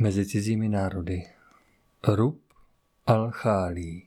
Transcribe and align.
mezi 0.00 0.26
cizími 0.26 0.68
národy. 0.68 1.22
Rub 2.08 2.40
al-Khálí 3.06 4.02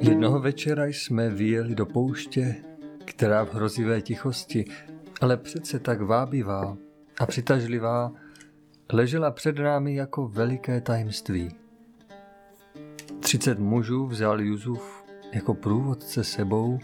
Jednoho 0.00 0.40
večera 0.40 0.86
jsme 0.86 1.30
vyjeli 1.30 1.74
do 1.74 1.86
pouště, 1.86 2.56
která 3.04 3.44
v 3.44 3.54
hrozivé 3.54 4.02
tichosti, 4.02 4.64
ale 5.20 5.36
přece 5.36 5.78
tak 5.78 6.00
vábivá 6.02 6.76
a 7.18 7.26
přitažlivá, 7.26 8.12
ležela 8.92 9.30
před 9.30 9.58
námi 9.58 9.94
jako 9.94 10.28
veliké 10.28 10.80
tajemství. 10.80 11.50
Třicet 13.20 13.58
mužů 13.58 14.06
vzal 14.06 14.40
Juzuf 14.40 15.04
jako 15.32 15.54
průvodce 15.54 16.24
sebou, 16.24 16.78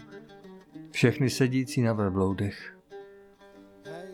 všechny 0.91 1.29
sedící 1.29 1.81
na 1.81 1.93
verbloudech. 1.93 2.77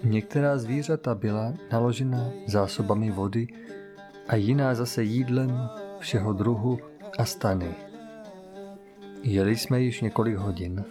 Některá 0.04 0.58
zvířata 0.58 1.16
byla 1.16 1.54
naložena 1.72 2.30
zásobami 2.48 3.12
vody 3.12 3.48
a 4.28 4.36
jiná 4.36 4.76
zase 4.76 5.04
jídlem 5.04 5.70
všeho 6.00 6.34
druhu 6.34 6.80
a 7.18 7.26
stany. 7.26 7.76
Jeli 9.24 9.58
jsme 9.58 9.82
již 9.82 10.02
několik 10.02 10.36
hodin. 10.36 10.86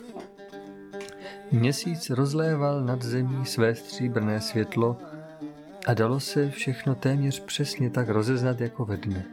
Měsíc 1.52 2.10
rozléval 2.10 2.84
nad 2.84 3.02
zemí 3.02 3.46
své 3.46 3.74
stříbrné 3.74 4.40
světlo 4.40 4.96
a 5.86 5.94
dalo 5.94 6.20
se 6.20 6.50
všechno 6.50 6.94
téměř 6.94 7.40
přesně 7.40 7.90
tak 7.90 8.08
rozeznat 8.08 8.60
jako 8.60 8.84
ve 8.84 8.96
dne. 8.96 9.24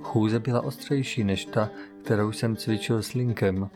Chůze 0.00 0.38
byla 0.40 0.60
ostřejší 0.60 1.24
než 1.24 1.44
ta, 1.44 1.70
kterou 2.04 2.32
jsem 2.32 2.56
cvičil 2.56 3.02
s 3.02 3.12
Linkem 3.12 3.70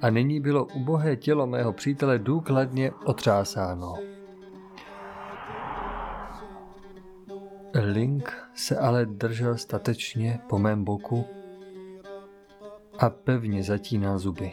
a 0.00 0.10
nyní 0.10 0.40
bylo 0.40 0.64
ubohé 0.64 1.16
tělo 1.16 1.46
mého 1.46 1.72
přítele 1.72 2.18
důkladně 2.18 2.92
otřásáno. 3.04 3.94
Link 7.74 8.32
se 8.54 8.76
ale 8.76 9.06
držel 9.06 9.56
statečně 9.56 10.40
po 10.48 10.58
mém 10.58 10.84
boku 10.84 11.24
a 12.98 13.10
pevně 13.10 13.62
zatínal 13.62 14.18
zuby. 14.18 14.52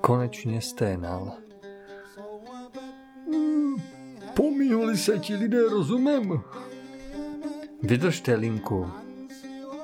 Konečně 0.00 0.60
sténal. 0.60 1.32
Pomíhali 4.70 4.96
se 4.96 5.18
ti 5.18 5.36
lidé 5.36 5.68
rozumem? 5.68 6.40
Vydržte, 7.82 8.34
Linku, 8.34 8.90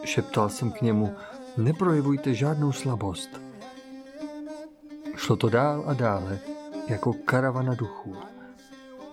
šeptal 0.04 0.48
jsem 0.48 0.72
k 0.72 0.82
němu, 0.82 1.14
neprojevujte 1.56 2.34
žádnou 2.34 2.72
slabost. 2.72 3.40
Šlo 5.16 5.36
to 5.36 5.48
dál 5.48 5.84
a 5.86 5.94
dále, 5.94 6.38
jako 6.88 7.12
karavana 7.12 7.74
duchů. 7.74 8.16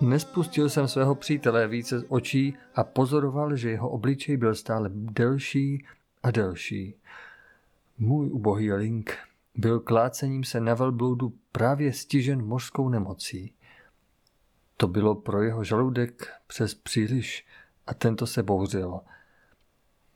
Nespustil 0.01 0.69
jsem 0.69 0.87
svého 0.87 1.15
přítele 1.15 1.67
více 1.67 1.99
z 1.99 2.05
očí 2.09 2.53
a 2.75 2.83
pozoroval, 2.83 3.55
že 3.55 3.69
jeho 3.69 3.89
obličej 3.89 4.37
byl 4.37 4.55
stále 4.55 4.89
delší 4.93 5.85
a 6.23 6.31
delší. 6.31 6.95
Můj 7.97 8.29
ubohý 8.31 8.73
Link 8.73 9.17
byl 9.55 9.79
klácením 9.79 10.43
se 10.43 10.59
na 10.59 10.73
velbloudu 10.73 11.33
právě 11.51 11.93
stižen 11.93 12.45
mořskou 12.45 12.89
nemocí. 12.89 13.53
To 14.77 14.87
bylo 14.87 15.15
pro 15.15 15.41
jeho 15.41 15.63
žaludek 15.63 16.33
přes 16.47 16.73
příliš 16.73 17.45
a 17.87 17.93
tento 17.93 18.27
se 18.27 18.43
bouřil. 18.43 18.99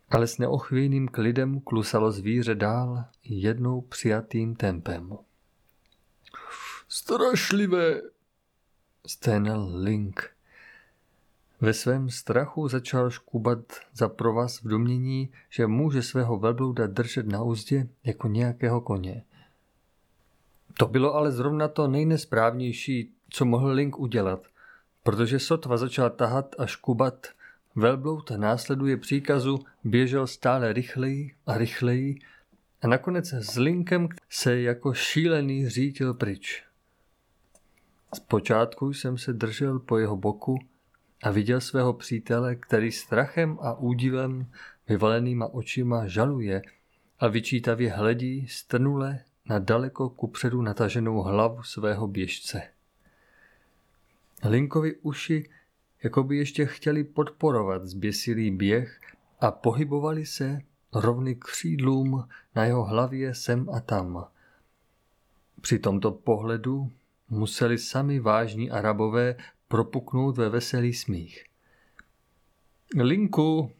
Ale 0.09 0.27
s 0.27 0.37
neochvějným 0.37 1.07
klidem 1.07 1.59
klusalo 1.59 2.11
zvíře 2.11 2.55
dál 2.55 3.05
jednou 3.23 3.81
přijatým 3.81 4.55
tempem. 4.55 5.17
Strašlivé, 6.89 8.01
sténal 9.07 9.69
Link. 9.75 10.29
Ve 11.61 11.73
svém 11.73 12.09
strachu 12.09 12.67
začal 12.67 13.09
škubat 13.09 13.59
za 13.93 14.09
provaz 14.09 14.61
v 14.61 14.67
domění, 14.67 15.29
že 15.49 15.67
může 15.67 16.01
svého 16.03 16.37
velblouda 16.37 16.87
držet 16.87 17.27
na 17.27 17.43
úzdě 17.43 17.87
jako 18.03 18.27
nějakého 18.27 18.81
koně. 18.81 19.23
To 20.73 20.87
bylo 20.87 21.13
ale 21.15 21.31
zrovna 21.31 21.67
to 21.67 21.87
nejnesprávnější, 21.87 23.13
co 23.29 23.45
mohl 23.45 23.69
Link 23.71 23.99
udělat, 23.99 24.47
protože 25.03 25.39
sotva 25.39 25.77
začal 25.77 26.09
tahat 26.09 26.55
a 26.57 26.65
škubat, 26.65 27.27
velbloud 27.75 28.31
následuje 28.31 28.97
příkazu 28.97 29.59
běžel 29.83 30.27
stále 30.27 30.73
rychleji 30.73 31.35
a 31.45 31.57
rychleji 31.57 32.19
a 32.81 32.87
nakonec 32.87 33.33
s 33.33 33.57
Linkem 33.57 34.09
se 34.29 34.61
jako 34.61 34.93
šílený 34.93 35.69
řítil 35.69 36.13
pryč. 36.13 36.63
Zpočátku 38.15 38.93
jsem 38.93 39.17
se 39.17 39.33
držel 39.33 39.79
po 39.79 39.97
jeho 39.97 40.17
boku 40.17 40.59
a 41.23 41.31
viděl 41.31 41.61
svého 41.61 41.93
přítele, 41.93 42.55
který 42.55 42.91
strachem 42.91 43.57
a 43.61 43.73
údivem 43.73 44.51
vyvalenýma 44.87 45.53
očima 45.53 46.07
žaluje 46.07 46.61
a 47.19 47.27
vyčítavě 47.27 47.91
hledí 47.91 48.47
strnule 48.47 49.19
na 49.45 49.59
daleko 49.59 50.09
kupředu 50.09 50.61
nataženou 50.61 51.21
hlavu 51.21 51.63
svého 51.63 52.07
běžce. 52.07 52.76
Linkovi 54.43 54.95
uši 54.95 55.49
jako 56.03 56.23
by 56.23 56.37
ještě 56.37 56.65
chtěli 56.65 57.03
podporovat 57.03 57.85
zběsilý 57.85 58.51
běh 58.51 58.99
a 59.39 59.51
pohybovali 59.51 60.25
se 60.25 60.61
rovny 60.93 61.35
křídlům 61.35 62.27
na 62.55 62.65
jeho 62.65 62.83
hlavě 62.83 63.35
sem 63.35 63.69
a 63.69 63.79
tam. 63.79 64.27
Při 65.61 65.79
tomto 65.79 66.11
pohledu 66.11 66.91
museli 67.29 67.77
sami 67.77 68.19
vážní 68.19 68.71
arabové 68.71 69.35
propuknout 69.67 70.37
ve 70.37 70.49
veselý 70.49 70.93
smích. 70.93 71.45
Linku, 72.95 73.71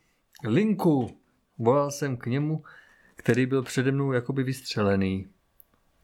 Linku, 0.44 1.18
volal 1.58 1.92
jsem 1.92 2.18
k 2.18 2.26
němu, 2.26 2.64
který 3.16 3.46
byl 3.46 3.64
přede 3.64 3.92
mnou 3.92 4.12
jakoby 4.12 4.44
vystřelený. 4.44 5.28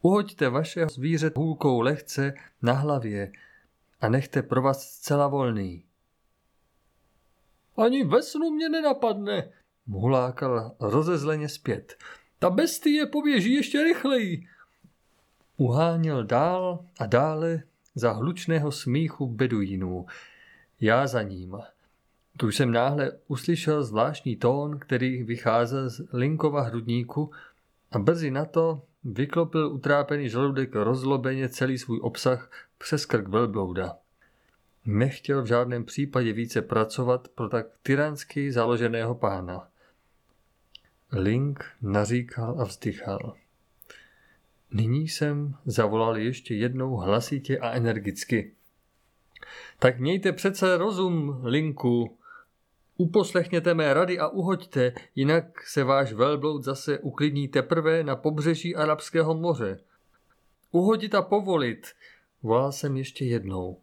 Uhoďte 0.02 0.48
vaše 0.48 0.86
zvíře 0.86 1.30
hůlkou 1.36 1.80
lehce 1.80 2.34
na 2.62 2.72
hlavě 2.72 3.32
a 4.04 4.08
nechte 4.08 4.42
pro 4.42 4.62
vás 4.62 4.90
zcela 4.90 5.28
volný. 5.28 5.84
Ani 7.76 8.04
ve 8.04 8.22
snu 8.22 8.50
mě 8.50 8.68
nenapadne, 8.68 9.48
hulákal 9.86 10.76
rozezleně 10.80 11.48
zpět. 11.48 11.96
Ta 12.38 12.50
bestie 12.50 13.06
poběží 13.06 13.54
ještě 13.54 13.84
rychleji. 13.84 14.46
Uháněl 15.56 16.24
dál 16.24 16.84
a 16.98 17.06
dále 17.06 17.62
za 17.94 18.12
hlučného 18.12 18.72
smíchu 18.72 19.26
beduínů. 19.26 20.06
Já 20.80 21.06
za 21.06 21.22
ním. 21.22 21.56
Tu 22.36 22.48
jsem 22.48 22.72
náhle 22.72 23.12
uslyšel 23.28 23.84
zvláštní 23.84 24.36
tón, 24.36 24.78
který 24.78 25.22
vycházel 25.22 25.90
z 25.90 26.00
Linkova 26.12 26.62
hrudníku 26.62 27.30
a 27.92 27.98
brzy 27.98 28.30
na 28.30 28.44
to 28.44 28.82
vyklopil 29.04 29.72
utrápený 29.72 30.28
žaludek 30.28 30.74
rozlobeně 30.74 31.48
celý 31.48 31.78
svůj 31.78 32.00
obsah 32.02 32.50
přes 32.84 33.06
krk 33.06 33.28
velblouda. 33.28 33.96
Nechtěl 34.86 35.42
v 35.42 35.46
žádném 35.46 35.84
případě 35.84 36.32
více 36.32 36.62
pracovat 36.62 37.28
pro 37.28 37.48
tak 37.48 37.66
tyransky 37.82 38.52
založeného 38.52 39.14
pána. 39.14 39.68
Link 41.12 41.64
naříkal 41.82 42.60
a 42.60 42.64
vzdychal. 42.64 43.36
Nyní 44.70 45.08
jsem 45.08 45.54
zavolal 45.64 46.16
ještě 46.16 46.54
jednou 46.54 46.96
hlasitě 46.96 47.58
a 47.58 47.70
energicky. 47.70 48.52
Tak 49.78 49.98
mějte 50.00 50.32
přece 50.32 50.76
rozum, 50.76 51.40
Linku. 51.42 52.18
Uposlechněte 52.96 53.74
mé 53.74 53.94
rady 53.94 54.18
a 54.18 54.28
uhoďte, 54.28 54.92
jinak 55.14 55.68
se 55.68 55.84
váš 55.84 56.12
velbloud 56.12 56.64
zase 56.64 56.98
uklidní 56.98 57.48
teprve 57.48 58.04
na 58.04 58.16
pobřeží 58.16 58.76
Arabského 58.76 59.34
moře. 59.34 59.80
Uhodit 60.70 61.14
a 61.14 61.22
povolit, 61.22 61.86
volal 62.44 62.72
jsem 62.72 62.96
ještě 62.96 63.24
jednou. 63.24 63.80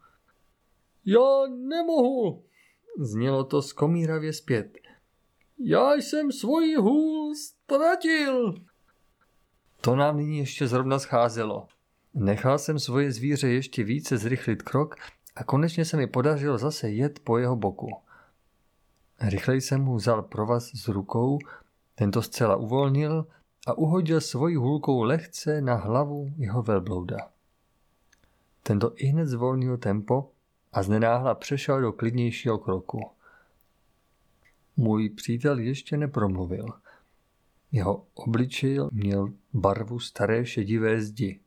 Já 1.06 1.48
nemohu, 1.50 2.44
znělo 3.00 3.44
to 3.44 3.62
skomíravě 3.62 4.34
zpět. 4.34 4.78
Já 5.60 5.94
jsem 5.94 6.32
svoji 6.32 6.76
hůl 6.76 7.36
ztratil. 7.36 8.54
To 9.82 9.96
nám 9.96 10.18
nyní 10.18 10.38
ještě 10.38 10.68
zrovna 10.68 11.00
scházelo. 11.00 11.68
Nechal 12.14 12.60
jsem 12.60 12.80
svoje 12.80 13.12
zvíře 13.12 13.50
ještě 13.50 13.84
více 13.84 14.18
zrychlit 14.18 14.62
krok 14.62 14.96
a 15.36 15.44
konečně 15.44 15.86
se 15.86 15.98
mi 15.98 16.08
podařilo 16.08 16.58
zase 16.58 16.90
jet 16.90 17.20
po 17.20 17.38
jeho 17.38 17.56
boku. 17.56 17.90
Rychleji 19.22 19.62
jsem 19.62 19.82
mu 19.82 19.96
vzal 19.96 20.22
provaz 20.22 20.72
z 20.76 20.88
rukou, 20.88 21.40
tento 21.96 22.22
zcela 22.22 22.56
uvolnil 22.56 23.28
a 23.68 23.74
uhodil 23.78 24.22
svojí 24.22 24.56
hůlkou 24.56 25.02
lehce 25.04 25.62
na 25.62 25.76
hlavu 25.76 26.34
jeho 26.38 26.64
velblouda. 26.64 27.18
Tento 28.64 28.94
i 28.96 29.06
hned 29.06 29.28
zvolnil 29.28 29.78
tempo 29.78 30.32
a 30.74 30.84
znenáhla 30.84 31.36
přešel 31.36 31.82
do 31.82 31.92
klidnějšího 31.92 32.58
kroku. 32.58 33.02
Můj 34.78 35.10
přítel 35.10 35.60
ještě 35.60 35.98
nepromluvil. 35.98 36.66
Jeho 37.72 38.06
obličej 38.14 38.80
měl 38.92 39.34
barvu 39.54 40.00
staré 40.00 40.46
šedivé 40.46 41.02
zdi. 41.02 41.40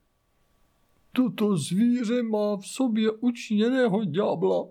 Toto 1.13 1.57
zvíře 1.57 2.23
má 2.23 2.57
v 2.57 2.67
sobě 2.67 3.11
učiněného 3.11 4.05
ďábla. 4.05 4.67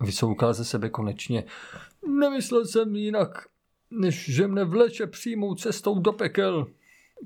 Vysoukal 0.00 0.54
ze 0.54 0.64
sebe 0.64 0.88
konečně. 0.88 1.44
Nemyslel 2.18 2.66
jsem 2.66 2.96
jinak, 2.96 3.48
než 3.90 4.34
že 4.34 4.46
mne 4.46 4.64
vleče 4.64 5.06
přímou 5.06 5.54
cestou 5.54 5.98
do 5.98 6.12
pekel. 6.12 6.66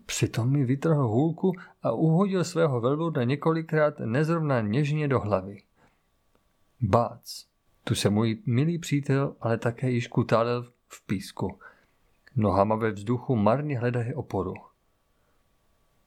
Přitom 0.07 0.51
mi 0.51 0.65
vytrhl 0.65 1.09
hůlku 1.09 1.53
a 1.83 1.93
uhodil 1.93 2.45
svého 2.45 2.81
velblouda 2.81 3.25
několikrát 3.25 4.01
nezrovna 4.01 4.61
něžně 4.61 5.09
do 5.09 5.21
hlavy. 5.21 5.63
Bác, 6.81 7.47
tu 7.85 7.95
se 7.95 8.11
můj 8.11 8.43
milý 8.47 8.79
přítel 8.79 9.37
ale 9.41 9.59
také 9.59 9.91
již 9.91 10.09
kutálel 10.09 10.65
v 10.89 11.07
písku. 11.07 11.59
Nohama 12.37 12.77
ve 12.77 12.91
vzduchu 12.91 13.37
marně 13.37 13.79
hledají 13.79 14.15
oporu. 14.15 14.55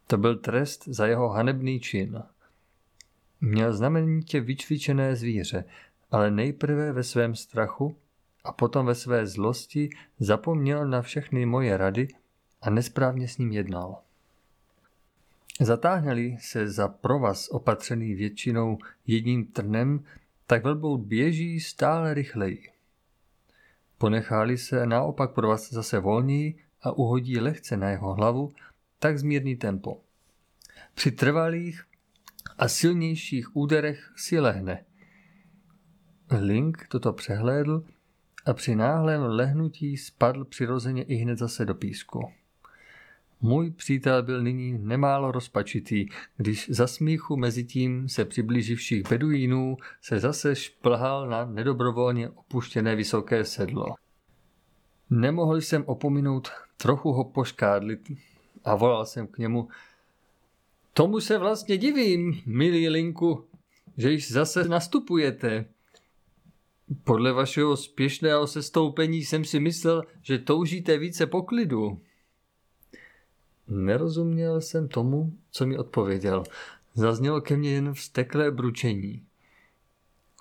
To 0.08 0.18
byl 0.18 0.36
trest 0.36 0.88
za 0.88 1.08
jeho 1.08 1.30
hanebný 1.30 1.80
čin. 1.80 2.24
Měl 3.42 3.74
znamenitě 3.74 4.40
vycvičené 4.40 5.16
zvíře, 5.16 5.66
ale 6.12 6.32
nejprve 6.32 6.92
ve 6.92 7.04
svém 7.04 7.36
strachu 7.36 7.96
a 8.44 8.52
potom 8.52 8.86
ve 8.86 8.96
své 8.96 9.28
zlosti 9.28 9.90
zapomněl 10.20 10.88
na 10.88 11.02
všechny 11.02 11.46
moje 11.46 11.78
rady 11.78 12.08
a 12.62 12.70
nesprávně 12.70 13.28
s 13.28 13.38
ním 13.38 13.52
jednal. 13.52 14.02
Zatáhnali 15.62 16.38
se 16.40 16.68
za 16.68 16.88
provaz 16.88 17.48
opatřený 17.48 18.14
většinou 18.14 18.78
jedním 19.08 19.46
trnem, 19.46 20.04
tak 20.48 20.64
velbloud 20.64 21.02
běží 21.02 21.60
stále 21.60 22.14
rychleji. 22.14 22.72
Ponechali 23.98 24.58
se 24.58 24.86
naopak 24.86 25.34
provaz 25.34 25.70
zase 25.70 26.00
volněji 26.00 26.60
a 26.82 26.92
uhodí 26.92 27.40
lehce 27.40 27.78
na 27.78 27.90
jeho 27.90 28.14
hlavu, 28.14 28.52
tak 29.00 29.20
zmírní 29.20 29.56
tempo. 29.56 30.02
Při 30.94 31.12
trvalých 31.12 31.86
a 32.58 32.68
silnějších 32.68 33.56
úderech 33.56 34.14
si 34.16 34.40
lehne. 34.40 34.86
Link 36.40 36.88
toto 36.88 37.14
přehlédl 37.14 37.84
a 38.46 38.54
při 38.54 38.76
náhlém 38.76 39.22
lehnutí 39.22 39.98
spadl 39.98 40.46
přirozeně 40.46 41.04
i 41.04 41.16
hned 41.16 41.38
zase 41.38 41.66
do 41.66 41.76
písku. 41.76 42.32
Můj 43.42 43.72
přítel 43.72 44.24
byl 44.24 44.44
nyní 44.44 44.78
nemálo 44.78 45.32
rozpačitý, 45.32 46.08
když 46.38 46.70
za 46.70 46.88
smíchu 46.88 47.38
mezi 47.38 47.64
tím 47.64 48.10
se 48.10 48.26
přiblíživších 48.26 49.10
beduínů 49.10 49.78
se 50.02 50.20
zase 50.20 50.56
šplhal 50.56 51.30
na 51.30 51.46
nedobrovolně 51.46 52.30
opuštěné 52.30 52.96
vysoké 52.96 53.46
sedlo. 53.46 53.86
Nemohl 55.10 55.58
jsem 55.58 55.84
opominout 55.86 56.50
trochu 56.78 57.12
ho 57.12 57.24
poškádlit 57.24 58.12
a 58.66 58.76
volal 58.76 59.06
jsem 59.06 59.28
k 59.28 59.38
němu 59.38 59.68
Tomu 60.94 61.20
se 61.20 61.38
vlastně 61.38 61.78
divím, 61.78 62.42
milý 62.46 62.90
Linku, 62.90 63.46
že 63.98 64.12
již 64.12 64.32
zase 64.32 64.64
nastupujete. 64.64 65.66
Podle 67.04 67.34
vašeho 67.34 67.78
spěšného 67.78 68.48
sestoupení 68.48 69.26
jsem 69.26 69.46
si 69.46 69.60
myslel, 69.60 70.04
že 70.22 70.38
toužíte 70.38 70.98
více 70.98 71.28
poklidu. 71.28 72.02
Nerozuměl 73.70 74.62
jsem 74.62 74.88
tomu, 74.88 75.34
co 75.52 75.66
mi 75.66 75.78
odpověděl. 75.78 76.44
Zaznělo 76.94 77.42
ke 77.42 77.58
mně 77.58 77.72
jen 77.72 77.94
vsteklé 77.94 78.52
bručení. 78.52 79.26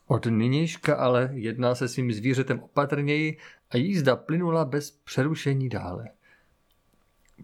Od 0.06 0.26
nynějška 0.26 0.96
ale 0.96 1.30
jedná 1.32 1.74
se 1.74 1.88
svým 1.88 2.12
zvířetem 2.12 2.60
opatrněji 2.60 3.38
a 3.70 3.76
jízda 3.76 4.16
plynula 4.16 4.64
bez 4.64 4.90
přerušení 4.90 5.68
dále. 5.68 6.08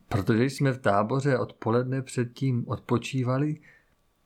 Protože 0.08 0.44
jsme 0.44 0.72
v 0.72 0.78
táboře 0.78 1.38
odpoledne 1.38 2.02
předtím 2.02 2.64
odpočívali, 2.68 3.56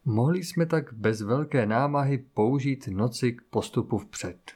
mohli 0.04 0.44
jsme 0.44 0.66
tak 0.66 0.92
bez 0.92 1.20
velké 1.20 1.66
námahy 1.66 2.18
použít 2.34 2.88
noci 2.88 3.32
k 3.32 3.42
postupu 3.42 3.98
vpřed. 3.98 4.52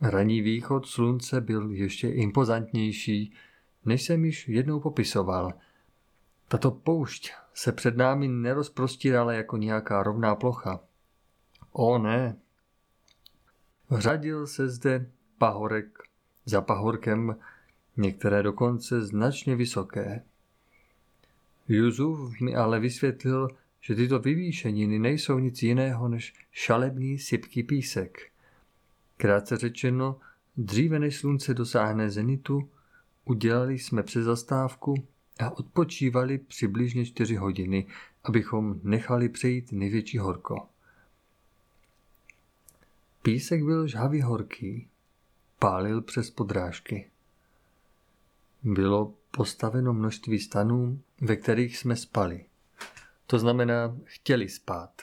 Ranní 0.00 0.40
východ 0.40 0.86
slunce 0.86 1.40
byl 1.40 1.70
ještě 1.70 2.08
impozantnější, 2.08 3.32
než 3.84 4.02
jsem 4.02 4.24
již 4.24 4.48
jednou 4.48 4.80
popisoval– 4.80 5.52
tato 6.48 6.70
poušť 6.70 7.32
se 7.54 7.72
před 7.72 7.96
námi 7.96 8.28
nerozprostírala 8.28 9.32
jako 9.32 9.56
nějaká 9.56 10.02
rovná 10.02 10.34
plocha. 10.34 10.80
O 11.72 11.98
ne. 11.98 12.36
Řadil 13.90 14.46
se 14.46 14.68
zde 14.68 15.10
pahorek 15.38 15.98
za 16.44 16.60
pahorkem, 16.60 17.36
některé 17.96 18.42
dokonce 18.42 19.02
značně 19.02 19.56
vysoké. 19.56 20.22
Juzuf 21.68 22.40
mi 22.40 22.56
ale 22.56 22.80
vysvětlil, 22.80 23.48
že 23.80 23.94
tyto 23.94 24.18
vyvýšeniny 24.18 24.98
nejsou 24.98 25.38
nic 25.38 25.62
jiného 25.62 26.08
než 26.08 26.34
šalebný 26.52 27.18
sypký 27.18 27.62
písek. 27.62 28.30
Krátce 29.16 29.56
řečeno, 29.56 30.20
dříve 30.56 30.98
než 30.98 31.16
slunce 31.16 31.54
dosáhne 31.54 32.10
zenitu, 32.10 32.70
udělali 33.24 33.78
jsme 33.78 34.02
přes 34.02 34.24
zastávku 34.24 34.94
a 35.38 35.50
odpočívali 35.50 36.38
přibližně 36.38 37.06
čtyři 37.06 37.36
hodiny, 37.36 37.86
abychom 38.24 38.80
nechali 38.82 39.28
přejít 39.28 39.72
největší 39.72 40.18
horko. 40.18 40.68
Písek 43.22 43.64
byl 43.64 43.86
žhavý 43.86 44.22
horký, 44.22 44.88
pálil 45.58 46.02
přes 46.02 46.30
podrážky. 46.30 47.10
Bylo 48.62 49.14
postaveno 49.30 49.92
množství 49.92 50.38
stanů, 50.38 51.00
ve 51.20 51.36
kterých 51.36 51.78
jsme 51.78 51.96
spali. 51.96 52.44
To 53.26 53.38
znamená, 53.38 53.96
chtěli 54.04 54.48
spát, 54.48 55.02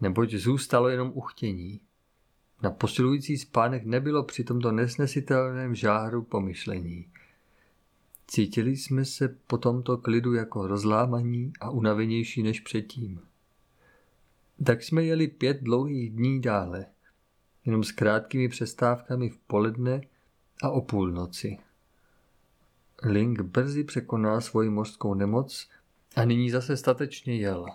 neboť 0.00 0.34
zůstalo 0.34 0.88
jenom 0.88 1.12
uchtění. 1.14 1.80
Na 2.62 2.70
posilující 2.70 3.38
spánek 3.38 3.84
nebylo 3.84 4.24
při 4.24 4.44
tomto 4.44 4.72
nesnesitelném 4.72 5.74
žáru 5.74 6.22
pomyšlení. 6.22 7.06
Cítili 8.32 8.76
jsme 8.76 9.04
se 9.04 9.28
po 9.28 9.58
tomto 9.58 9.96
klidu 9.96 10.34
jako 10.34 10.66
rozlámaní 10.66 11.52
a 11.60 11.70
unavenější 11.70 12.42
než 12.42 12.60
předtím. 12.60 13.20
Tak 14.64 14.82
jsme 14.82 15.04
jeli 15.04 15.28
pět 15.28 15.62
dlouhých 15.62 16.10
dní 16.10 16.40
dále, 16.40 16.86
jenom 17.64 17.84
s 17.84 17.92
krátkými 17.92 18.48
přestávkami 18.48 19.28
v 19.28 19.38
poledne 19.38 20.00
a 20.62 20.70
o 20.70 20.80
půlnoci. 20.80 21.58
Link 23.02 23.40
brzy 23.40 23.84
překonal 23.84 24.40
svoji 24.40 24.70
mořskou 24.70 25.14
nemoc 25.14 25.68
a 26.16 26.24
nyní 26.24 26.50
zase 26.50 26.76
statečně 26.76 27.36
jel. 27.36 27.66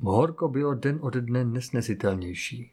Horko 0.00 0.48
bylo 0.48 0.74
den 0.74 0.98
ode 1.02 1.20
dne 1.20 1.44
nesnesitelnější. 1.44 2.72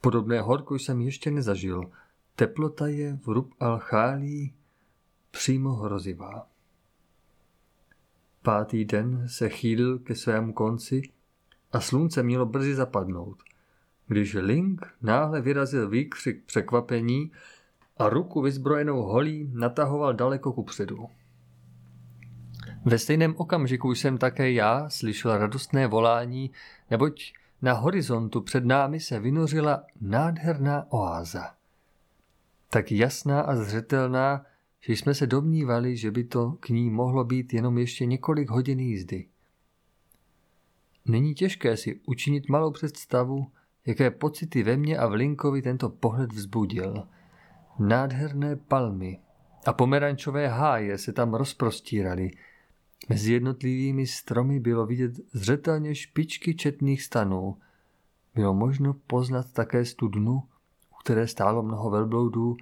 Podobné 0.00 0.40
horko 0.40 0.74
jsem 0.74 1.00
ještě 1.00 1.30
nezažil. 1.30 1.90
Teplota 2.34 2.86
je 2.86 3.18
v 3.22 3.28
Rub 3.28 3.54
al 3.60 3.78
přímo 5.36 5.72
hrozivá. 5.72 6.46
Pátý 8.42 8.84
den 8.84 9.28
se 9.28 9.48
chýlil 9.48 9.98
ke 9.98 10.14
svému 10.14 10.52
konci 10.52 11.02
a 11.72 11.80
slunce 11.80 12.22
mělo 12.22 12.46
brzy 12.46 12.74
zapadnout, 12.74 13.42
když 14.06 14.34
Link 14.34 14.86
náhle 15.02 15.40
vyrazil 15.40 15.88
výkřik 15.88 16.44
překvapení 16.44 17.32
a 17.96 18.08
ruku 18.08 18.42
vyzbrojenou 18.42 19.02
holí 19.02 19.50
natahoval 19.52 20.14
daleko 20.14 20.52
kupředu. 20.52 21.06
Ve 22.84 22.98
stejném 22.98 23.34
okamžiku 23.36 23.94
jsem 23.94 24.18
také 24.18 24.52
já 24.52 24.88
slyšel 24.88 25.38
radostné 25.38 25.86
volání, 25.86 26.50
neboť 26.90 27.32
na 27.62 27.72
horizontu 27.72 28.40
před 28.40 28.64
námi 28.64 29.00
se 29.00 29.20
vynořila 29.20 29.82
nádherná 30.00 30.86
oáza. 30.92 31.54
Tak 32.70 32.92
jasná 32.92 33.40
a 33.40 33.56
zřetelná, 33.56 34.46
že 34.80 34.92
jsme 34.92 35.14
se 35.14 35.26
domnívali, 35.26 35.96
že 35.96 36.10
by 36.10 36.24
to 36.24 36.52
k 36.60 36.68
ní 36.68 36.90
mohlo 36.90 37.24
být 37.24 37.54
jenom 37.54 37.78
ještě 37.78 38.06
několik 38.06 38.50
hodin 38.50 38.80
jízdy. 38.80 39.26
Není 41.06 41.34
těžké 41.34 41.76
si 41.76 42.00
učinit 42.06 42.48
malou 42.48 42.70
představu, 42.70 43.46
jaké 43.86 44.10
pocity 44.10 44.62
ve 44.62 44.76
mně 44.76 44.98
a 44.98 45.06
v 45.06 45.12
Linkovi 45.12 45.62
tento 45.62 45.88
pohled 45.88 46.32
vzbudil. 46.32 47.08
Nádherné 47.78 48.56
palmy 48.56 49.18
a 49.66 49.72
pomerančové 49.72 50.48
háje 50.48 50.98
se 50.98 51.12
tam 51.12 51.34
rozprostíraly. 51.34 52.30
Mezi 53.08 53.32
jednotlivými 53.32 54.06
stromy 54.06 54.60
bylo 54.60 54.86
vidět 54.86 55.12
zřetelně 55.32 55.94
špičky 55.94 56.54
četných 56.54 57.02
stanů. 57.02 57.56
Bylo 58.34 58.54
možno 58.54 58.94
poznat 59.06 59.52
také 59.52 59.84
studnu, 59.84 60.42
u 60.92 60.94
které 61.04 61.26
stálo 61.26 61.62
mnoho 61.62 61.90
velbloudů 61.90 62.56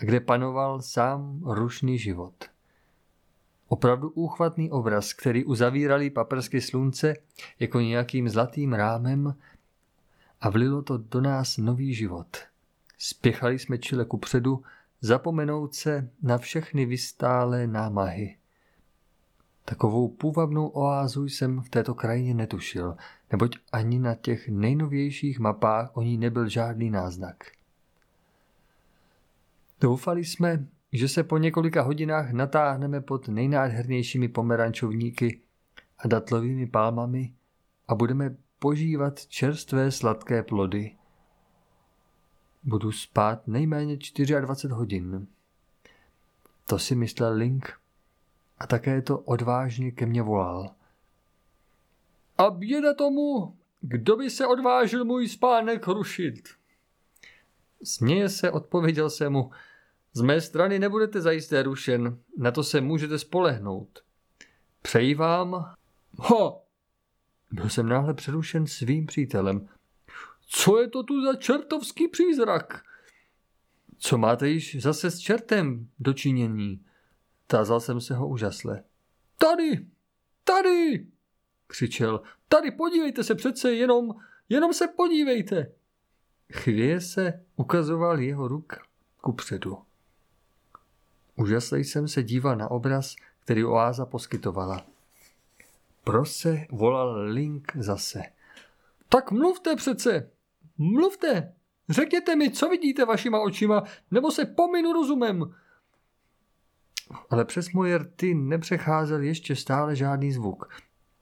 kde 0.00 0.20
panoval 0.20 0.82
sám 0.82 1.40
rušný 1.44 1.98
život. 1.98 2.34
Opravdu 3.68 4.10
úchvatný 4.10 4.70
obraz, 4.70 5.12
který 5.12 5.44
uzavírali 5.44 6.10
paprsky 6.10 6.60
slunce 6.60 7.14
jako 7.58 7.80
nějakým 7.80 8.28
zlatým 8.28 8.72
rámem 8.72 9.34
a 10.40 10.50
vlilo 10.50 10.82
to 10.82 10.98
do 10.98 11.20
nás 11.20 11.56
nový 11.56 11.94
život. 11.94 12.36
Spěchali 12.98 13.58
jsme 13.58 13.78
čile 13.78 14.04
kupředu 14.04 14.62
zapomenout 15.00 15.74
se 15.74 16.10
na 16.22 16.38
všechny 16.38 16.86
vystálé 16.86 17.66
námahy. 17.66 18.36
Takovou 19.64 20.08
půvabnou 20.08 20.68
oázu 20.68 21.24
jsem 21.24 21.60
v 21.60 21.68
této 21.68 21.94
krajině 21.94 22.34
netušil, 22.34 22.96
neboť 23.32 23.56
ani 23.72 23.98
na 23.98 24.14
těch 24.14 24.48
nejnovějších 24.48 25.38
mapách 25.38 25.96
o 25.96 26.02
ní 26.02 26.18
nebyl 26.18 26.48
žádný 26.48 26.90
náznak. 26.90 27.59
Doufali 29.80 30.24
jsme, 30.24 30.66
že 30.92 31.08
se 31.08 31.24
po 31.24 31.38
několika 31.38 31.82
hodinách 31.82 32.32
natáhneme 32.32 33.00
pod 33.00 33.28
nejnádhernějšími 33.28 34.28
pomerančovníky 34.28 35.40
a 35.98 36.08
datlovými 36.08 36.66
palmami 36.66 37.34
a 37.88 37.94
budeme 37.94 38.36
požívat 38.58 39.26
čerstvé 39.26 39.90
sladké 39.90 40.42
plody. 40.42 40.96
Budu 42.62 42.92
spát 42.92 43.48
nejméně 43.48 43.96
24 43.96 44.74
hodin. 44.74 45.26
To 46.66 46.78
si 46.78 46.94
myslel 46.94 47.34
Link 47.34 47.80
a 48.58 48.66
také 48.66 49.02
to 49.02 49.18
odvážně 49.18 49.90
ke 49.90 50.06
mně 50.06 50.22
volal. 50.22 50.74
A 52.38 52.50
běda 52.50 52.94
tomu, 52.94 53.56
kdo 53.80 54.16
by 54.16 54.30
se 54.30 54.46
odvážil 54.46 55.04
můj 55.04 55.28
spánek 55.28 55.86
rušit. 55.86 56.48
Směje 57.82 58.28
se, 58.28 58.50
odpověděl 58.50 59.10
se 59.10 59.28
mu, 59.28 59.50
z 60.12 60.20
mé 60.20 60.40
strany 60.40 60.78
nebudete 60.78 61.20
zajisté 61.20 61.62
rušen, 61.62 62.18
na 62.36 62.50
to 62.50 62.64
se 62.64 62.80
můžete 62.80 63.18
spolehnout. 63.18 64.02
Přeji 64.82 65.14
vám... 65.14 65.74
Ha! 66.18 66.52
Byl 67.50 67.68
jsem 67.68 67.88
náhle 67.88 68.14
přerušen 68.14 68.66
svým 68.66 69.06
přítelem. 69.06 69.68
Co 70.46 70.80
je 70.80 70.88
to 70.88 71.02
tu 71.02 71.24
za 71.24 71.34
čertovský 71.34 72.08
přízrak? 72.08 72.82
Co 73.98 74.18
máte 74.18 74.48
již 74.48 74.82
zase 74.82 75.10
s 75.10 75.18
čertem 75.18 75.88
dočinění? 75.98 76.84
Tázal 77.46 77.80
jsem 77.80 78.00
se 78.00 78.14
ho 78.14 78.28
úžasle. 78.28 78.82
Tady! 79.38 79.86
Tady! 80.44 81.06
Křičel. 81.66 82.20
Tady 82.48 82.70
podívejte 82.70 83.24
se 83.24 83.34
přece, 83.34 83.72
jenom, 83.72 84.14
jenom 84.48 84.72
se 84.72 84.88
podívejte. 84.88 85.72
Chvěje 86.52 87.00
se 87.00 87.44
ukazoval 87.56 88.20
jeho 88.20 88.48
ruka 88.48 88.82
kupředu. 89.20 89.78
Úžasle 91.40 91.80
jsem 91.80 92.08
se 92.08 92.22
díval 92.22 92.56
na 92.56 92.70
obraz, 92.70 93.16
který 93.44 93.64
oáza 93.64 94.06
poskytovala. 94.06 94.86
Prose 96.04 96.66
volal 96.70 97.20
Link 97.20 97.72
zase. 97.76 98.22
Tak 99.08 99.30
mluvte 99.30 99.76
přece, 99.76 100.30
mluvte, 100.78 101.52
řekněte 101.88 102.36
mi, 102.36 102.50
co 102.50 102.68
vidíte 102.68 103.04
vašima 103.04 103.40
očima, 103.40 103.84
nebo 104.10 104.30
se 104.30 104.44
pominu 104.44 104.92
rozumem. 104.92 105.54
Ale 107.30 107.44
přes 107.44 107.72
moje 107.72 107.98
rty 107.98 108.34
nepřecházel 108.34 109.22
ještě 109.22 109.56
stále 109.56 109.96
žádný 109.96 110.32
zvuk. 110.32 110.68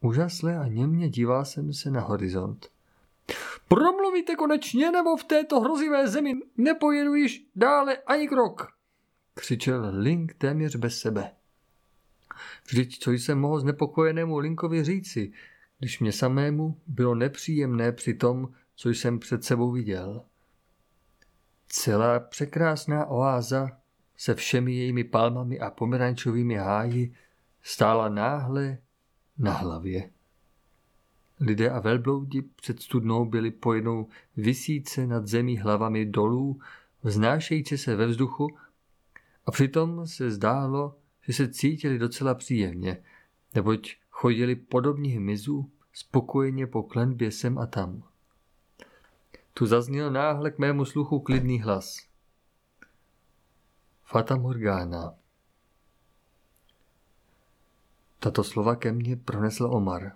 Úžasle 0.01 0.59
a 0.59 0.67
němě 0.67 1.09
díval 1.09 1.45
jsem 1.45 1.73
se 1.73 1.91
na 1.91 2.01
horizont. 2.01 2.69
Promluvíte 3.69 4.35
konečně, 4.35 4.91
nebo 4.91 5.17
v 5.17 5.25
této 5.25 5.61
hrozivé 5.61 6.09
zemi 6.09 6.35
nepojedu 6.57 7.15
již 7.15 7.47
dále 7.57 7.97
ani 7.97 8.29
krok 8.29 8.78
křičel 9.39 9.91
Link 9.93 10.35
téměř 10.35 10.77
bez 10.77 10.99
sebe. 10.99 11.31
Vždyť 12.69 12.99
co 12.99 13.11
jsem 13.13 13.41
mohl 13.41 13.61
znepokojenému 13.61 14.39
Linkovi 14.39 14.85
říci, 14.85 15.33
když 15.79 16.01
mě 16.01 16.13
samému 16.13 16.81
bylo 16.87 17.15
nepříjemné 17.15 17.93
při 17.93 18.15
tom, 18.15 18.49
co 18.75 18.89
jsem 18.89 19.19
před 19.19 19.45
sebou 19.45 19.71
viděl. 19.71 20.23
Celá 21.69 22.21
překrásná 22.21 23.07
oáza 23.07 23.69
se 24.17 24.35
všemi 24.35 24.75
jejími 24.75 25.05
palmami 25.05 25.61
a 25.61 25.71
pomerančovými 25.71 26.55
háji 26.55 27.15
stála 27.63 28.09
náhle 28.09 28.79
na 29.39 29.53
hlavě. 29.53 30.11
Lidé 31.41 31.71
a 31.71 31.81
velbloudi 31.81 32.43
před 32.43 32.81
studnou 32.81 33.25
byli 33.25 33.51
pojednou 33.51 34.09
vysíce 34.37 35.07
nad 35.07 35.27
zemí 35.27 35.59
hlavami 35.59 36.07
dolů, 36.07 36.61
vznášející 37.03 37.79
se 37.79 37.97
ve 37.97 38.07
vzduchu 38.07 38.49
a 39.49 39.51
přitom 39.51 40.07
se 40.07 40.31
zdálo, 40.31 40.99
že 41.23 41.33
se 41.33 41.49
cítili 41.49 41.99
docela 41.99 42.35
příjemně, 42.35 43.05
neboť 43.55 43.97
chodili 44.11 44.57
podobní 44.57 45.11
hmyzu 45.11 45.71
spokojeně 45.93 46.67
po 46.67 46.83
klenbě 46.83 47.33
sem 47.33 47.59
a 47.59 47.67
tam. 47.67 48.03
Tu 49.55 49.67
zazněl 49.67 50.11
náhle 50.11 50.51
k 50.51 50.59
mému 50.59 50.85
sluchu 50.85 51.21
klidný 51.21 51.61
hlas. 51.61 51.97
Fata 54.05 54.37
Morgana. 54.37 55.15
Tato 58.19 58.45
slova 58.45 58.77
ke 58.77 58.93
mně 58.93 59.17
pronesl 59.17 59.65
Omar. 59.65 60.13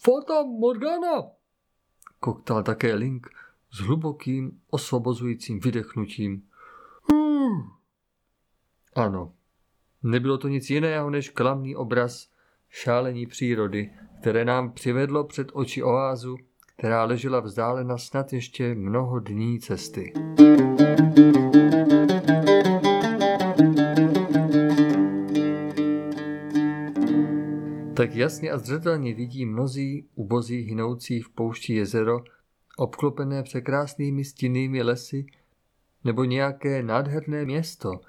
Fata 0.00 0.42
Morgana! 0.42 1.22
Koktal 2.20 2.62
také 2.62 2.94
Link 2.94 3.28
s 3.70 3.78
hlubokým, 3.78 4.60
osvobozujícím 4.70 5.60
vydechnutím 5.60 6.48
ano, 8.98 9.32
nebylo 10.02 10.38
to 10.38 10.48
nic 10.48 10.70
jiného 10.70 11.10
než 11.10 11.30
klamný 11.30 11.76
obraz 11.76 12.28
šálení 12.68 13.26
přírody, 13.26 13.90
které 14.20 14.44
nám 14.44 14.72
přivedlo 14.72 15.24
před 15.24 15.48
oči 15.52 15.82
oázu, 15.82 16.36
která 16.76 17.04
ležela 17.04 17.40
vzdálena 17.40 17.98
snad 17.98 18.32
ještě 18.32 18.74
mnoho 18.74 19.18
dní 19.18 19.60
cesty. 19.60 20.12
Tak 27.96 28.14
jasně 28.14 28.50
a 28.50 28.58
zřetelně 28.58 29.14
vidí 29.14 29.46
mnozí 29.46 30.08
ubozí 30.14 30.60
hynoucí 30.60 31.20
v 31.20 31.30
poušti 31.30 31.74
jezero, 31.74 32.20
obklopené 32.76 33.42
překrásnými 33.42 34.24
stinnými 34.24 34.82
lesy, 34.82 35.26
nebo 36.08 36.24
nějaké 36.24 36.82
nádherné 36.82 37.44
město, 37.44 38.00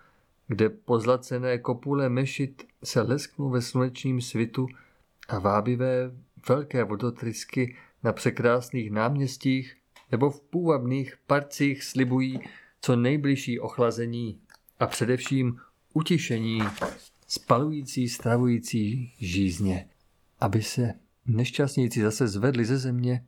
kde 0.47 0.69
pozlacené 0.69 1.57
kopule 1.57 2.09
mešit 2.09 2.63
se 2.83 3.01
lesknou 3.01 3.49
ve 3.49 3.61
slunečním 3.61 4.21
svitu 4.21 4.67
a 5.27 5.39
vábivé 5.39 6.11
velké 6.49 6.83
vodotrysky 6.83 7.75
na 8.03 8.13
překrásných 8.13 8.91
náměstích 8.91 9.77
nebo 10.11 10.29
v 10.29 10.41
půvabných 10.41 11.17
parcích 11.27 11.83
slibují 11.83 12.39
co 12.81 12.95
nejbližší 12.95 13.59
ochlazení 13.59 14.39
a 14.79 14.87
především 14.87 15.59
utišení 15.93 16.61
spalující, 17.27 18.09
stravující 18.09 19.13
žízně, 19.17 19.89
aby 20.39 20.61
se 20.61 20.93
nešťastníci 21.25 22.01
zase 22.01 22.27
zvedli 22.27 22.65
ze 22.65 22.77
země 22.77 23.25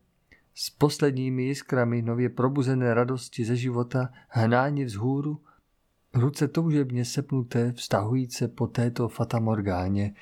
s 0.55 0.69
posledními 0.69 1.43
jiskrami 1.43 2.01
nově 2.01 2.29
probuzené 2.29 2.93
radosti 2.93 3.45
ze 3.45 3.55
života 3.55 4.09
hnáni 4.27 4.85
vzhůru 4.85 5.41
ruce 6.13 6.47
toužebně 6.47 7.05
sepnuté 7.05 7.71
vztahující 7.71 8.47
po 8.47 8.67
této 8.67 9.07
fatamorgáně, 9.07 10.15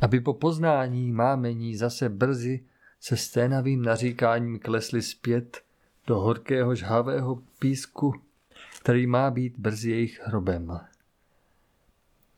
aby 0.00 0.20
po 0.20 0.34
poznání 0.34 1.12
mámení 1.12 1.76
zase 1.76 2.08
brzy 2.08 2.64
se 3.00 3.16
sténavým 3.16 3.82
naříkáním 3.82 4.58
klesli 4.58 5.02
zpět 5.02 5.62
do 6.06 6.20
horkého 6.20 6.74
žhavého 6.74 7.42
písku, 7.58 8.14
který 8.80 9.06
má 9.06 9.30
být 9.30 9.58
brzy 9.58 9.90
jejich 9.90 10.20
hrobem. 10.24 10.80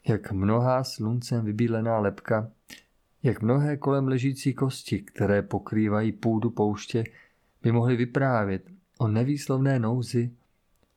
Jak 0.08 0.32
mnohá 0.32 0.85
sluncem 0.85 1.44
vybílená 1.44 1.99
lepka, 1.99 2.50
jak 3.26 3.42
mnohé 3.42 3.76
kolem 3.76 4.09
ležící 4.09 4.54
kosti, 4.54 5.02
které 5.02 5.42
pokrývají 5.42 6.12
půdu 6.12 6.50
pouště, 6.50 7.04
by 7.62 7.73
mohly 7.73 7.97
vyprávět 7.97 8.71
o 8.99 9.09
nevýslovné 9.09 9.78
nouzi 9.78 10.30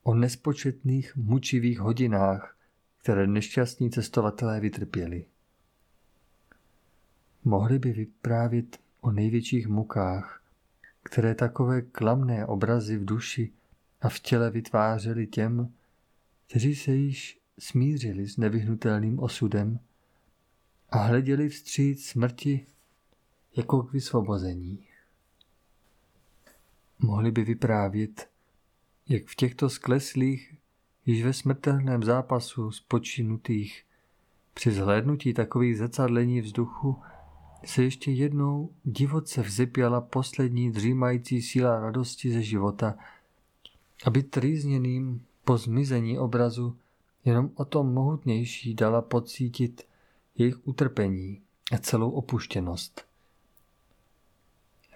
o 0.04 0.16
nespočetných 0.16 1.16
mučivých 1.16 1.80
hodinách, 1.80 2.58
které 2.98 3.28
nešťastní 3.28 3.92
cestovatelé 3.92 4.60
vytrpěli. 4.60 5.26
Mohli 7.44 7.80
by 7.80 7.92
vyprávět 7.92 8.80
o 9.02 9.12
největších 9.12 9.68
mukách, 9.68 10.44
které 11.04 11.36
takové 11.36 11.82
klamné 11.82 12.46
obrazy 12.46 12.98
v 12.98 13.06
duši 13.06 13.52
a 14.02 14.10
v 14.10 14.20
těle 14.20 14.52
vytvářely 14.52 15.28
těm, 15.28 15.74
kteří 16.48 16.76
se 16.76 16.92
již 16.92 17.40
smířili 17.60 18.28
s 18.28 18.38
nevyhnutelným 18.38 19.20
osudem 19.20 19.80
a 20.92 20.98
hleděli 20.98 21.50
vstříc 21.50 22.06
smrti 22.06 22.66
jako 23.56 23.84
k 23.84 23.94
vysvobození. 23.94 24.88
Mohli 27.00 27.32
by 27.32 27.44
vyprávět 27.44 28.30
jak 29.10 29.26
v 29.26 29.36
těchto 29.36 29.70
skleslých, 29.70 30.56
již 31.06 31.24
ve 31.24 31.34
smrtelném 31.34 32.04
zápasu 32.04 32.72
spočinutých, 32.72 33.86
při 34.54 34.72
zhlédnutí 34.72 35.34
takových 35.34 35.78
zrcadlení 35.78 36.42
vzduchu, 36.42 37.02
se 37.66 37.84
ještě 37.84 38.12
jednou 38.12 38.70
divoce 38.84 39.42
vzepěla 39.42 40.02
poslední 40.02 40.72
dřímající 40.72 41.42
síla 41.42 41.80
radosti 41.80 42.32
ze 42.32 42.42
života, 42.42 42.96
aby 44.06 44.24
trýzněným, 44.24 45.26
Po 45.44 45.58
zmizení 45.58 46.20
obrazu 46.20 46.78
jenom 47.26 47.52
o 47.56 47.66
tom 47.66 47.94
mohutnější 47.94 48.74
dala 48.74 49.02
pocítit 49.02 49.88
jejich 50.40 50.68
utrpení 50.68 51.42
a 51.72 51.78
celou 51.78 52.12
opuštěnost. 52.12 53.06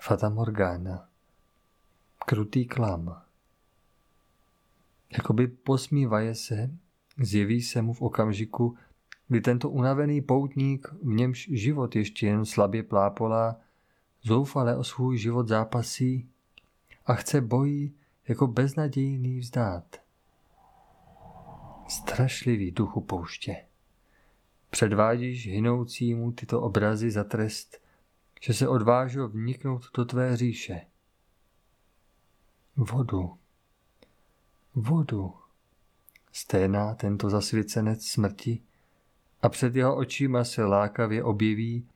Fata 0.02 0.30
Morgana. 0.30 1.10
Krutý 2.26 2.66
klam. 2.66 3.22
Jakoby 5.12 5.48
posmívaje 5.48 6.36
se, 6.36 6.72
zjeví 7.22 7.62
se 7.62 7.82
mu 7.82 7.94
v 7.94 8.02
okamžiku, 8.02 8.78
kdy 9.28 9.42
tento 9.42 9.70
unavený 9.70 10.22
poutník, 10.22 10.88
v 11.02 11.08
němž 11.08 11.50
život 11.52 11.96
ještě 11.96 12.28
jen 12.28 12.46
slabě 12.46 12.84
plápolá, 12.84 13.60
zoufale 14.22 14.78
o 14.78 14.84
svůj 14.84 15.18
život 15.18 15.48
zápasí 15.48 16.30
a 17.06 17.14
chce 17.14 17.42
bojí 17.42 17.96
jako 18.28 18.48
beznadějný 18.48 19.40
vzdát. 19.40 19.96
Strašlivý 21.88 22.72
duchu 22.72 23.02
pouště. 23.02 23.66
Předvádíš 24.74 25.48
hynoucímu 25.48 26.32
tyto 26.32 26.62
obrazy 26.62 27.12
za 27.12 27.24
trest, 27.24 27.82
že 28.42 28.54
se 28.54 28.68
odvážil 28.68 29.30
vniknout 29.30 29.86
do 29.98 30.06
tvé 30.06 30.38
říše. 30.38 30.82
Vodu. 32.76 33.38
Vodu. 34.76 35.34
Sténá 36.32 36.96
tento 36.96 37.30
zasvěcenec 37.30 38.06
smrti 38.06 38.62
a 39.42 39.50
před 39.50 39.76
jeho 39.76 39.96
očima 39.96 40.44
se 40.44 40.66
lákavě 40.66 41.24
objeví 41.24 41.88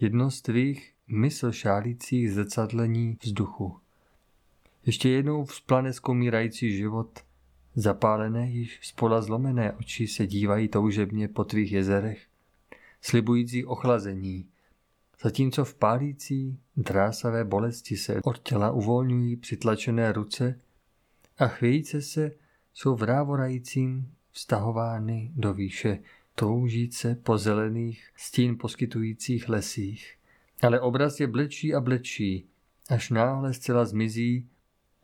jedno 0.00 0.30
z 0.30 0.42
tvých 0.42 0.94
mysl 1.06 1.52
šálících 1.52 2.32
zrcadlení 2.32 3.18
vzduchu. 3.22 3.80
Ještě 4.86 5.08
jednou 5.08 5.44
vzplane 5.44 5.92
zkomírající 5.92 6.76
život, 6.76 7.20
zapálené 7.76 8.50
již 8.50 8.80
spola 8.82 9.22
zlomené 9.22 9.72
oči 9.72 10.08
se 10.08 10.26
dívají 10.26 10.68
toužebně 10.68 11.28
po 11.28 11.44
tvých 11.44 11.72
jezerech, 11.72 12.26
slibující 13.02 13.64
ochlazení, 13.64 14.48
zatímco 15.22 15.64
v 15.64 15.74
pálící 15.74 16.58
drásavé 16.76 17.44
bolesti 17.44 17.96
se 17.96 18.20
od 18.24 18.38
těla 18.38 18.70
uvolňují 18.70 19.36
přitlačené 19.36 20.12
ruce 20.12 20.60
a 21.38 21.46
chvějíce 21.46 22.02
se 22.02 22.32
jsou 22.74 22.96
vrávorajícím 22.96 24.12
vztahovány 24.32 25.32
do 25.36 25.54
výše 25.54 25.98
toužíce 26.34 27.14
po 27.14 27.38
zelených 27.38 28.08
stín 28.16 28.58
poskytujících 28.58 29.48
lesích. 29.48 30.16
Ale 30.62 30.80
obraz 30.80 31.20
je 31.20 31.26
blečí 31.26 31.74
a 31.74 31.80
blečí, 31.80 32.46
až 32.88 33.10
náhle 33.10 33.54
zcela 33.54 33.84
zmizí 33.84 34.48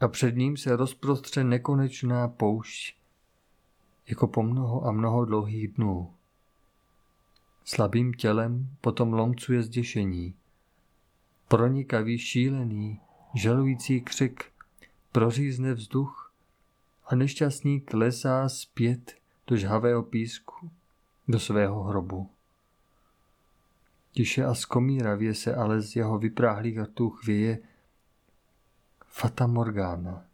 a 0.03 0.09
před 0.09 0.37
ním 0.37 0.57
se 0.57 0.77
rozprostře 0.77 1.45
nekonečná 1.45 2.29
poušť, 2.29 2.97
jako 4.07 4.27
po 4.27 4.43
mnoho 4.43 4.87
a 4.87 4.93
mnoho 4.93 5.25
dlouhých 5.25 5.69
dnů. 5.69 6.15
Slabým 7.65 8.13
tělem 8.13 8.69
potom 8.81 9.13
lomcuje 9.13 9.63
zděšení. 9.63 10.35
Pronikavý 11.49 12.19
šílený, 12.19 13.01
žalující 13.35 14.01
křik 14.01 14.45
prořízne 15.13 15.75
vzduch 15.75 16.33
a 17.07 17.15
nešťastný 17.15 17.81
klesá 17.81 18.49
zpět 18.49 19.15
do 19.47 19.57
žhavého 19.57 20.03
písku, 20.03 20.71
do 21.29 21.41
svého 21.41 21.83
hrobu. 21.83 22.31
Tiše 24.13 24.45
a 24.45 24.55
skomíravě 24.55 25.35
se 25.35 25.55
ale 25.55 25.81
z 25.81 25.97
jeho 25.97 26.19
vypráhlých 26.19 26.79
rtů 26.79 27.11
chvěje 27.11 27.59
Fata 29.15 29.47
Morgana. 29.47 30.27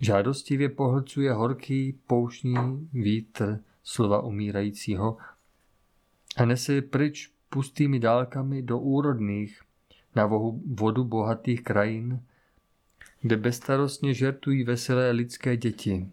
Žádostivě 0.00 0.68
pohlcuje 0.68 1.32
horký 1.32 1.92
pouštní 2.06 2.88
vítr 2.92 3.60
slova 3.82 4.22
umírajícího 4.22 5.16
a 6.36 6.44
nese 6.44 6.82
pryč 6.82 7.32
pustými 7.48 7.98
dálkami 7.98 8.62
do 8.62 8.78
úrodných, 8.78 9.62
na 10.14 10.26
vodu 10.66 11.04
bohatých 11.04 11.62
krajin, 11.62 12.22
kde 13.20 13.36
bezstarostně 13.36 14.14
žertují 14.14 14.64
veselé 14.64 15.10
lidské 15.10 15.56
děti. 15.56 16.08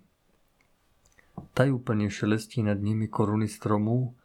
úplně 1.71 2.09
šelestí 2.09 2.63
nad 2.63 2.73
nimi 2.73 3.07
koruny 3.07 3.47
stromů, 3.47 4.15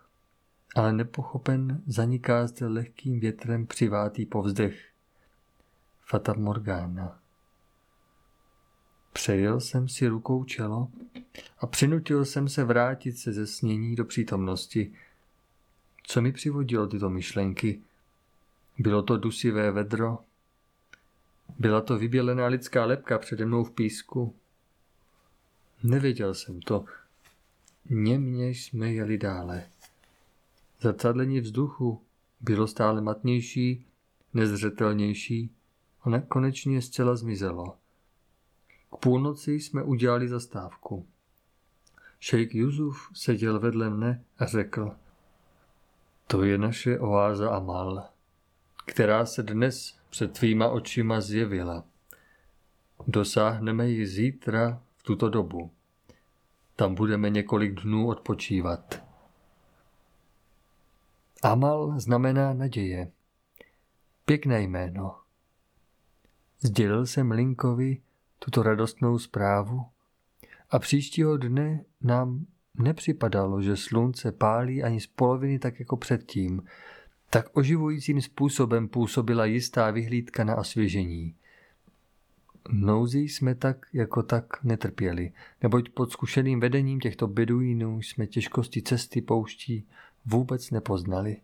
ale 0.75 0.93
nepochopen 0.93 1.83
zaniká 1.87 2.47
zde 2.47 2.67
lehkým 2.67 3.21
větrem 3.21 3.67
přivátý 3.67 4.27
povzdech. 4.27 4.98
Fata 6.11 6.35
Morgana. 6.35 7.21
Přejel 9.13 9.61
jsem 9.61 9.89
si 9.89 10.09
rukou 10.09 10.45
čelo 10.45 10.89
a 11.59 11.67
přinutil 11.67 12.25
jsem 12.25 12.49
se 12.49 12.65
vrátit 12.65 13.19
se 13.19 13.33
ze 13.33 13.47
snění 13.47 13.97
do 13.97 14.05
přítomnosti. 14.05 14.93
Co 16.03 16.23
mi 16.23 16.33
přivodilo 16.33 16.87
tyto 16.87 17.11
myšlenky? 17.11 17.83
Bylo 18.79 19.03
to 19.03 19.17
dusivé 19.17 19.71
vedro? 19.71 20.19
Byla 21.59 21.81
to 21.81 21.99
vybělená 21.99 22.47
lidská 22.47 22.85
lepka 22.85 23.19
přede 23.19 23.47
mnou 23.47 23.65
v 23.65 23.71
písku? 23.71 24.35
Nevěděl 25.83 26.35
jsem 26.35 26.61
to. 26.61 26.85
Němě 27.91 28.49
jsme 28.49 28.93
jeli 28.93 29.19
dále. 29.19 29.69
Zrcadlení 30.81 31.41
vzduchu 31.41 32.03
bylo 32.41 32.67
stále 32.67 33.01
matnější, 33.01 33.87
nezřetelnější 34.35 35.55
konečně 36.29 36.83
zcela 36.83 37.17
zmizelo. 37.17 37.77
K 38.93 38.97
půlnoci 38.97 39.53
jsme 39.53 39.83
udělali 39.83 40.29
zastávku. 40.29 41.07
Šejk 42.21 42.55
Juzuf 42.55 43.11
seděl 43.15 43.61
vedle 43.61 43.91
mne 43.91 44.25
a 44.39 44.47
řekl, 44.47 44.97
to 46.27 46.45
je 46.45 46.59
naše 46.59 46.99
oáza 46.99 47.51
Amal, 47.51 48.09
která 48.87 49.27
se 49.27 49.43
dnes 49.43 49.99
před 50.11 50.39
tvýma 50.39 50.69
očima 50.69 51.21
zjevila. 51.21 51.85
Dosáhneme 53.07 53.89
ji 53.89 54.07
zítra 54.07 54.83
v 54.97 55.03
tuto 55.03 55.29
dobu. 55.29 55.71
Tam 56.77 56.95
budeme 56.95 57.31
několik 57.31 57.81
dnů 57.81 58.09
odpočívat. 58.09 59.03
Amal 61.43 62.01
znamená 62.01 62.53
naděje. 62.53 63.13
Pěkné 64.25 64.63
jméno. 64.63 65.17
Sdělil 66.61 67.07
jsem 67.07 67.31
Linkovi 67.31 67.99
tuto 68.39 68.63
radostnou 68.63 69.19
zprávu 69.19 69.87
a 70.71 70.79
příštího 70.79 71.37
dne 71.37 71.85
nám 72.01 72.47
nepřipadalo, 72.79 73.63
že 73.63 73.77
slunce 73.77 74.33
pálí 74.33 74.83
ani 74.83 75.01
z 75.01 75.07
poloviny 75.07 75.59
tak 75.59 75.81
jako 75.81 75.97
předtím. 75.97 76.63
Tak 77.31 77.57
oživujícím 77.57 78.23
způsobem 78.23 78.89
působila 78.89 79.45
jistá 79.45 79.91
vyhlídka 79.91 80.45
na 80.45 80.57
osvěžení. 80.57 81.35
Nouzi 82.73 83.19
jsme 83.19 83.55
tak 83.55 83.87
jako 83.93 84.23
tak 84.23 84.65
netrpěli, 84.65 85.33
neboť 85.63 85.89
pod 85.89 86.13
zkušeným 86.13 86.61
vedením 86.61 87.01
těchto 87.01 87.27
beduínů 87.27 88.03
jsme 88.03 88.27
těžkosti 88.27 88.83
cesty 88.83 89.21
pouští 89.21 89.87
vůbec 90.27 90.71
nepoznali. 90.71 91.37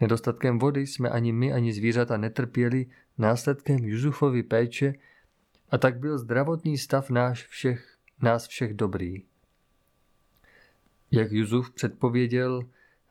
Nedostatkem 0.00 0.58
vody 0.58 0.86
jsme 0.86 1.10
ani 1.10 1.32
my, 1.32 1.52
ani 1.52 1.72
zvířata 1.72 2.16
netrpěli 2.16 2.86
následkem 3.18 3.84
Juzufovy 3.84 4.42
péče 4.42 4.94
a 5.70 5.78
tak 5.78 5.98
byl 5.98 6.18
zdravotní 6.18 6.78
stav 6.78 7.10
náš 7.10 7.46
všech, 7.46 7.96
nás 8.22 8.46
všech 8.46 8.74
dobrý. 8.74 9.22
Jak 11.10 11.32
Juzuf 11.32 11.70
předpověděl, 11.70 12.62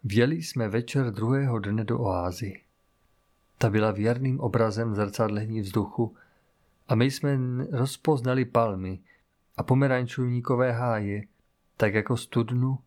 vjeli 0.04 0.36
jsme 0.36 0.70
večer 0.70 1.12
druhého 1.12 1.60
dne 1.60 1.84
do 1.84 2.00
oázy. 2.00 2.62
Ta 3.58 3.70
byla 3.70 3.92
věrným 3.92 4.40
obrazem 4.40 4.96
zrcadlení 4.96 5.62
vzduchu 5.62 6.16
a 6.88 6.96
my 6.96 7.12
jsme 7.12 7.38
rozpoznali 7.72 8.46
palmy 8.46 9.00
a 9.58 9.64
pomerančovníkové 9.64 10.72
háje, 10.72 11.24
tak 11.78 11.94
jako 11.94 12.18
studnu, 12.18 12.80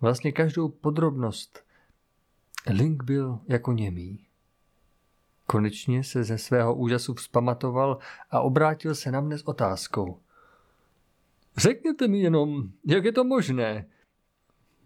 vlastně 0.00 0.32
každou 0.32 0.68
podrobnost. 0.68 1.64
Link 2.70 3.04
byl 3.04 3.40
jako 3.48 3.72
němý. 3.72 4.29
Konečně 5.50 6.04
se 6.04 6.24
ze 6.24 6.38
svého 6.38 6.74
úžasu 6.74 7.14
vzpamatoval 7.14 7.98
a 8.30 8.40
obrátil 8.40 8.94
se 8.94 9.10
na 9.10 9.20
mne 9.20 9.38
s 9.38 9.42
otázkou. 9.42 10.18
Řekněte 11.56 12.08
mi 12.08 12.20
jenom, 12.20 12.70
jak 12.86 13.04
je 13.04 13.12
to 13.12 13.24
možné? 13.24 13.86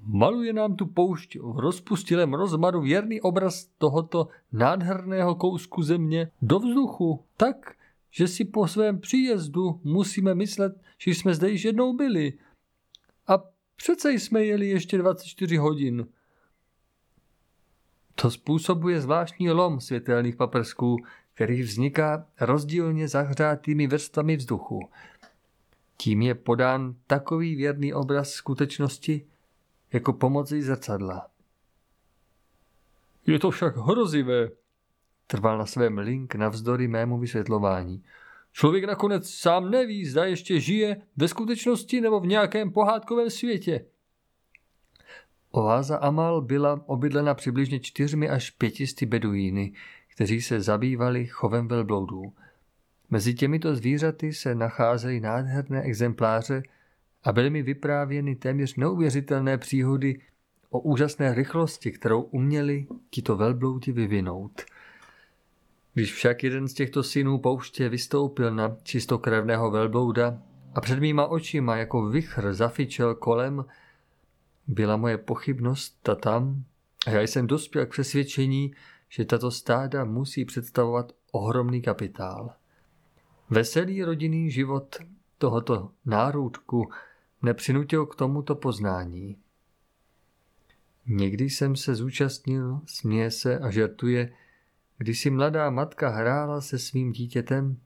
Maluje 0.00 0.52
nám 0.52 0.76
tu 0.76 0.86
poušť 0.86 1.36
v 1.36 1.58
rozpustilém 1.58 2.34
rozmaru 2.34 2.80
věrný 2.80 3.20
obraz 3.20 3.68
tohoto 3.78 4.28
nádherného 4.52 5.34
kousku 5.34 5.82
země 5.82 6.30
do 6.42 6.58
vzduchu, 6.58 7.24
tak, 7.36 7.76
že 8.10 8.28
si 8.28 8.44
po 8.44 8.68
svém 8.68 9.00
příjezdu 9.00 9.80
musíme 9.84 10.34
myslet, 10.34 10.80
že 10.98 11.10
jsme 11.10 11.34
zde 11.34 11.50
již 11.50 11.64
jednou 11.64 11.92
byli. 11.92 12.32
A 13.26 13.38
přece 13.76 14.12
jsme 14.12 14.44
jeli 14.44 14.68
ještě 14.68 14.98
24 14.98 15.56
hodin. 15.56 16.06
To 18.14 18.30
způsobuje 18.30 19.00
zvláštní 19.00 19.50
lom 19.50 19.80
světelných 19.80 20.36
paprsků, 20.36 20.96
který 21.34 21.62
vzniká 21.62 22.26
rozdílně 22.40 23.08
zahřátými 23.08 23.86
vrstvami 23.86 24.36
vzduchu. 24.36 24.80
Tím 25.96 26.22
je 26.22 26.34
podán 26.34 26.94
takový 27.06 27.54
věrný 27.54 27.94
obraz 27.94 28.30
skutečnosti, 28.30 29.26
jako 29.92 30.12
pomocí 30.12 30.62
zrcadla. 30.62 31.26
Je 33.26 33.38
to 33.38 33.50
však 33.50 33.76
hrozivé, 33.76 34.50
trval 35.26 35.58
na 35.58 35.66
svém 35.66 35.98
link 35.98 36.34
navzdory 36.34 36.88
mému 36.88 37.18
vysvětlování. 37.18 38.04
Člověk 38.52 38.84
nakonec 38.84 39.30
sám 39.30 39.70
neví, 39.70 40.06
zda 40.06 40.24
ještě 40.24 40.60
žije 40.60 41.02
ve 41.16 41.28
skutečnosti 41.28 42.00
nebo 42.00 42.20
v 42.20 42.26
nějakém 42.26 42.72
pohádkovém 42.72 43.30
světě. 43.30 43.84
Oáza 45.56 45.96
Amal 45.96 46.40
byla 46.40 46.80
obydlena 46.86 47.34
přibližně 47.34 47.80
čtyřmi 47.80 48.28
až 48.28 48.50
pětisty 48.50 49.06
beduíny, 49.06 49.72
kteří 50.14 50.42
se 50.42 50.60
zabývali 50.60 51.26
chovem 51.26 51.68
velbloudů. 51.68 52.32
Mezi 53.10 53.34
těmito 53.34 53.76
zvířaty 53.76 54.32
se 54.32 54.54
nacházely 54.54 55.20
nádherné 55.20 55.82
exempláře 55.82 56.62
a 57.24 57.32
byly 57.32 57.50
mi 57.50 57.62
vyprávěny 57.62 58.36
téměř 58.36 58.76
neuvěřitelné 58.76 59.58
příhody 59.58 60.20
o 60.70 60.80
úžasné 60.80 61.34
rychlosti, 61.34 61.92
kterou 61.92 62.22
uměli 62.22 62.86
tito 63.10 63.36
velbloudi 63.36 63.92
vyvinout. 63.92 64.62
Když 65.94 66.14
však 66.14 66.44
jeden 66.44 66.68
z 66.68 66.74
těchto 66.74 67.02
synů 67.02 67.38
pouště 67.38 67.88
vystoupil 67.88 68.54
na 68.54 68.76
čistokrevného 68.82 69.70
velblouda 69.70 70.38
a 70.74 70.80
před 70.80 70.98
mýma 70.98 71.26
očima 71.26 71.76
jako 71.76 72.06
vichr 72.06 72.52
zafičel 72.52 73.14
kolem, 73.14 73.64
byla 74.66 74.96
moje 74.96 75.18
pochybnost 75.18 75.98
ta 76.02 76.14
tam 76.14 76.64
a 77.06 77.10
já 77.10 77.20
jsem 77.20 77.46
dospěl 77.46 77.86
k 77.86 77.90
přesvědčení, 77.90 78.74
že 79.08 79.24
tato 79.24 79.50
stáda 79.50 80.04
musí 80.04 80.44
představovat 80.44 81.12
ohromný 81.32 81.82
kapitál. 81.82 82.54
Veselý 83.50 84.02
rodinný 84.02 84.50
život 84.50 84.96
tohoto 85.38 85.90
nárůdku 86.04 86.90
nepřinutil 87.42 88.06
k 88.06 88.14
tomuto 88.14 88.54
poznání. 88.54 89.36
Někdy 91.06 91.50
jsem 91.50 91.76
se 91.76 91.94
zúčastnil, 91.94 92.80
směje 92.86 93.30
se 93.30 93.58
a 93.58 93.70
žertuje, 93.70 94.32
když 94.98 95.20
si 95.20 95.30
mladá 95.30 95.70
matka 95.70 96.08
hrála 96.08 96.60
se 96.60 96.78
svým 96.78 97.12
dítětem 97.12 97.80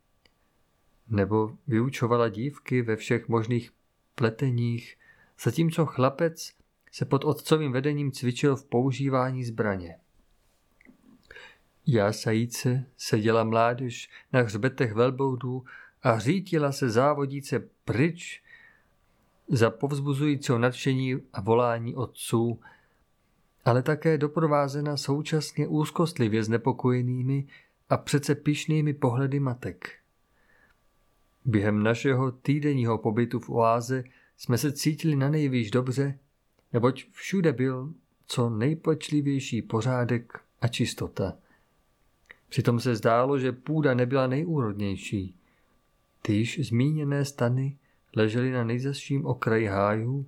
nebo 1.08 1.56
vyučovala 1.66 2.28
dívky 2.28 2.82
ve 2.82 2.96
všech 2.96 3.28
možných 3.28 3.70
pleteních, 4.14 4.96
zatímco 5.44 5.86
chlapec 5.86 6.57
se 6.92 7.04
pod 7.04 7.24
otcovým 7.24 7.72
vedením 7.72 8.12
cvičil 8.12 8.56
v 8.56 8.64
používání 8.64 9.44
zbraně. 9.44 9.96
Jásajíce 11.86 12.86
seděla 12.96 13.44
mládež 13.44 14.10
na 14.32 14.40
hřbetech 14.40 14.92
velboudů 14.92 15.64
a 16.02 16.18
řítila 16.18 16.72
se 16.72 16.90
závodíce 16.90 17.68
pryč 17.84 18.42
za 19.48 19.70
povzbuzujícího 19.70 20.58
nadšení 20.58 21.16
a 21.32 21.40
volání 21.40 21.94
otců, 21.94 22.60
ale 23.64 23.82
také 23.82 24.18
doprovázena 24.18 24.96
současně 24.96 25.68
úzkostlivě 25.68 26.44
znepokojenými 26.44 27.46
a 27.88 27.96
přece 27.96 28.34
pišnými 28.34 28.94
pohledy 28.94 29.40
matek. 29.40 29.98
Během 31.44 31.82
našeho 31.82 32.32
týdenního 32.32 32.98
pobytu 32.98 33.40
v 33.40 33.50
oáze 33.50 34.04
jsme 34.36 34.58
se 34.58 34.72
cítili 34.72 35.16
na 35.16 35.30
nejvýš 35.30 35.70
dobře, 35.70 36.18
neboť 36.72 37.04
všude 37.10 37.52
byl 37.52 37.94
co 38.26 38.50
nejpečlivější 38.50 39.62
pořádek 39.62 40.40
a 40.60 40.68
čistota. 40.68 41.36
Přitom 42.48 42.80
se 42.80 42.96
zdálo, 42.96 43.38
že 43.38 43.52
půda 43.52 43.94
nebyla 43.94 44.26
nejúrodnější. 44.26 45.34
Tyž 46.22 46.68
zmíněné 46.68 47.24
stany 47.24 47.76
ležely 48.16 48.50
na 48.50 48.64
nejzasším 48.64 49.26
okraji 49.26 49.66
hájů, 49.66 50.26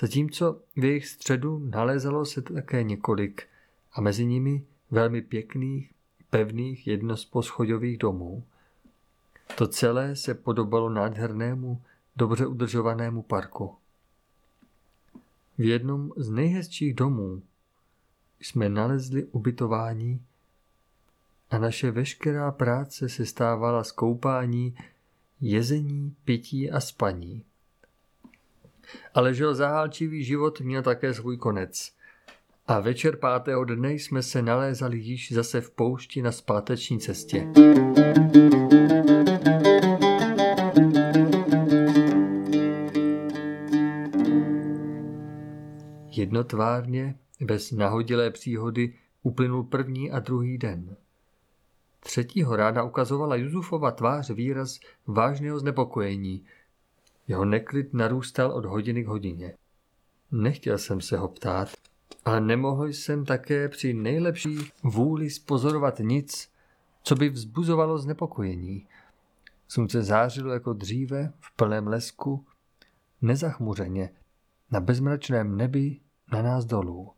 zatímco 0.00 0.60
v 0.76 0.84
jejich 0.84 1.06
středu 1.06 1.58
nalézalo 1.58 2.24
se 2.24 2.42
také 2.42 2.82
několik 2.82 3.46
a 3.92 4.00
mezi 4.00 4.26
nimi 4.26 4.64
velmi 4.90 5.22
pěkných, 5.22 5.92
pevných 6.30 6.86
jednosposchodových 6.86 7.98
domů. 7.98 8.44
To 9.56 9.68
celé 9.68 10.16
se 10.16 10.34
podobalo 10.34 10.90
nádhernému, 10.90 11.82
dobře 12.16 12.46
udržovanému 12.46 13.22
parku. 13.22 13.76
V 15.58 15.64
jednom 15.64 16.10
z 16.16 16.30
nejhezčích 16.30 16.94
domů 16.94 17.42
jsme 18.40 18.68
nalezli 18.68 19.24
ubytování 19.24 20.20
a 21.50 21.58
naše 21.58 21.90
veškerá 21.90 22.52
práce 22.52 23.08
se 23.08 23.26
stávala 23.26 23.84
z 23.84 23.92
koupání, 23.92 24.74
jezení, 25.40 26.16
pití 26.24 26.70
a 26.70 26.80
spaní. 26.80 27.42
Ale 29.14 29.34
žil 29.34 29.54
zahálčivý 29.54 30.24
život 30.24 30.60
měl 30.60 30.82
také 30.82 31.14
svůj 31.14 31.36
konec. 31.36 31.92
A 32.66 32.80
večer 32.80 33.16
pátého 33.16 33.64
dne 33.64 33.92
jsme 33.92 34.22
se 34.22 34.42
nalézali 34.42 34.98
již 34.98 35.32
zase 35.32 35.60
v 35.60 35.70
poušti 35.70 36.22
na 36.22 36.32
zpáteční 36.32 37.00
cestě. 37.00 37.48
Jednotvárně, 46.18 47.18
bez 47.40 47.72
nahodilé 47.72 48.30
příhody, 48.30 48.94
uplynul 49.22 49.64
první 49.64 50.10
a 50.10 50.18
druhý 50.18 50.58
den. 50.58 50.96
Třetího 52.00 52.56
rána 52.56 52.82
ukazovala 52.82 53.36
Juzufova 53.36 53.90
tvář 53.90 54.30
výraz 54.30 54.80
vážného 55.06 55.58
znepokojení. 55.58 56.44
Jeho 57.28 57.44
neklid 57.44 57.94
narůstal 57.94 58.52
od 58.52 58.64
hodiny 58.64 59.04
k 59.04 59.06
hodině. 59.06 59.54
Nechtěl 60.32 60.78
jsem 60.78 61.00
se 61.00 61.18
ho 61.18 61.28
ptát, 61.28 61.68
ale 62.24 62.40
nemohl 62.40 62.86
jsem 62.86 63.24
také 63.24 63.68
při 63.68 63.94
nejlepší 63.94 64.58
vůli 64.82 65.30
spozorovat 65.30 65.98
nic, 65.98 66.50
co 67.02 67.14
by 67.14 67.28
vzbuzovalo 67.28 67.98
znepokojení. 67.98 68.86
Slunce 69.68 70.02
zářilo 70.02 70.52
jako 70.52 70.72
dříve 70.72 71.32
v 71.40 71.56
plném 71.56 71.86
lesku, 71.86 72.46
nezachmuřeně, 73.22 74.10
na 74.70 74.80
bezmračném 74.80 75.56
nebi 75.56 76.00
na 76.32 76.42
nás 76.42 76.64
dolů. 76.64 77.10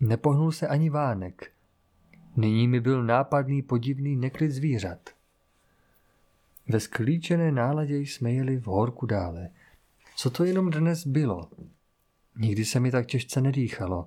Nepohnul 0.00 0.52
se 0.52 0.68
ani 0.68 0.90
vánek. 0.90 1.52
Nyní 2.36 2.68
mi 2.68 2.80
byl 2.80 3.04
nápadný 3.04 3.62
podivný 3.62 4.16
neklid 4.16 4.50
zvířat. 4.50 5.10
Ve 6.68 6.80
sklíčené 6.80 7.52
náladě 7.52 7.96
jsme 7.96 8.32
jeli 8.32 8.56
v 8.56 8.66
horku 8.66 9.06
dále. 9.06 9.48
Co 10.16 10.30
to 10.30 10.44
jenom 10.44 10.70
dnes 10.70 11.06
bylo? 11.06 11.48
Nikdy 12.36 12.64
se 12.64 12.80
mi 12.80 12.90
tak 12.90 13.06
těžce 13.06 13.40
nedýchalo. 13.40 14.06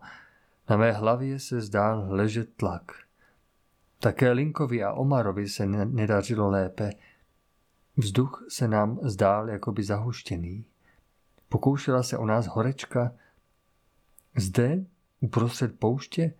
Na 0.69 0.77
mé 0.77 0.91
hlavě 0.91 1.39
se 1.39 1.62
zdál 1.62 2.06
ležet 2.10 2.49
tlak. 2.56 2.91
Také 3.99 4.32
Linkovi 4.32 4.84
a 4.84 4.93
Omarovi 4.93 5.49
se 5.49 5.65
nedařilo 5.65 6.49
lépe. 6.49 6.91
Vzduch 7.97 8.45
se 8.49 8.67
nám 8.67 8.99
zdál 9.01 9.49
jakoby 9.49 9.84
zahuštěný. 9.84 10.65
Pokoušela 11.49 12.03
se 12.03 12.17
o 12.17 12.25
nás 12.25 12.47
horečka, 12.47 13.12
zde, 14.38 14.86
uprostřed 15.19 15.80
pouště, 15.80 16.34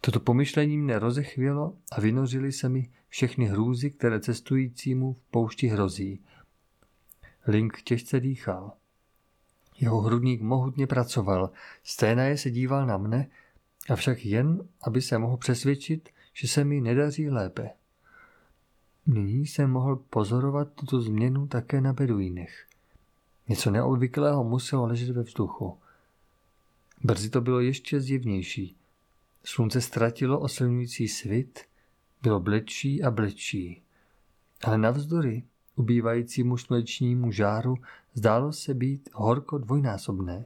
toto 0.00 0.20
pomyšlení 0.20 0.78
mne 0.78 0.98
rozechvělo 0.98 1.76
a 1.92 2.00
vynořily 2.00 2.52
se 2.52 2.68
mi 2.68 2.90
všechny 3.08 3.44
hrůzy, 3.44 3.90
které 3.90 4.20
cestujícímu 4.20 5.12
v 5.12 5.22
poušti 5.30 5.66
hrozí. 5.66 6.20
Link 7.46 7.82
těžce 7.82 8.20
dýchal. 8.20 8.72
Jeho 9.80 10.00
hrudník 10.00 10.42
mohutně 10.42 10.86
pracoval, 10.86 11.50
je 12.22 12.38
se 12.38 12.50
díval 12.50 12.86
na 12.86 12.98
mne, 12.98 13.28
avšak 13.90 14.24
jen, 14.24 14.68
aby 14.82 15.02
se 15.02 15.18
mohl 15.18 15.36
přesvědčit, 15.36 16.08
že 16.32 16.48
se 16.48 16.64
mi 16.64 16.80
nedaří 16.80 17.30
lépe. 17.30 17.70
Nyní 19.06 19.46
jsem 19.46 19.70
mohl 19.70 19.96
pozorovat 19.96 20.68
tuto 20.74 21.00
změnu 21.00 21.46
také 21.46 21.80
na 21.80 21.92
beduínech. 21.92 22.66
Něco 23.48 23.70
neobvyklého 23.70 24.44
muselo 24.44 24.86
ležet 24.86 25.10
ve 25.10 25.22
vzduchu. 25.22 25.78
Brzy 27.04 27.30
to 27.30 27.40
bylo 27.40 27.60
ještě 27.60 28.00
zjevnější. 28.00 28.76
Slunce 29.44 29.80
ztratilo 29.80 30.40
osilňující 30.40 31.08
svit, 31.08 31.60
bylo 32.22 32.40
blečí 32.40 33.02
a 33.02 33.10
blečí. 33.10 33.82
Ale 34.64 34.78
navzdory 34.78 35.42
ubývajícímu 35.76 36.56
slunečnímu 36.56 37.32
žáru 37.32 37.76
zdálo 38.14 38.52
se 38.52 38.74
být 38.74 39.10
horko 39.12 39.58
dvojnásobné. 39.58 40.44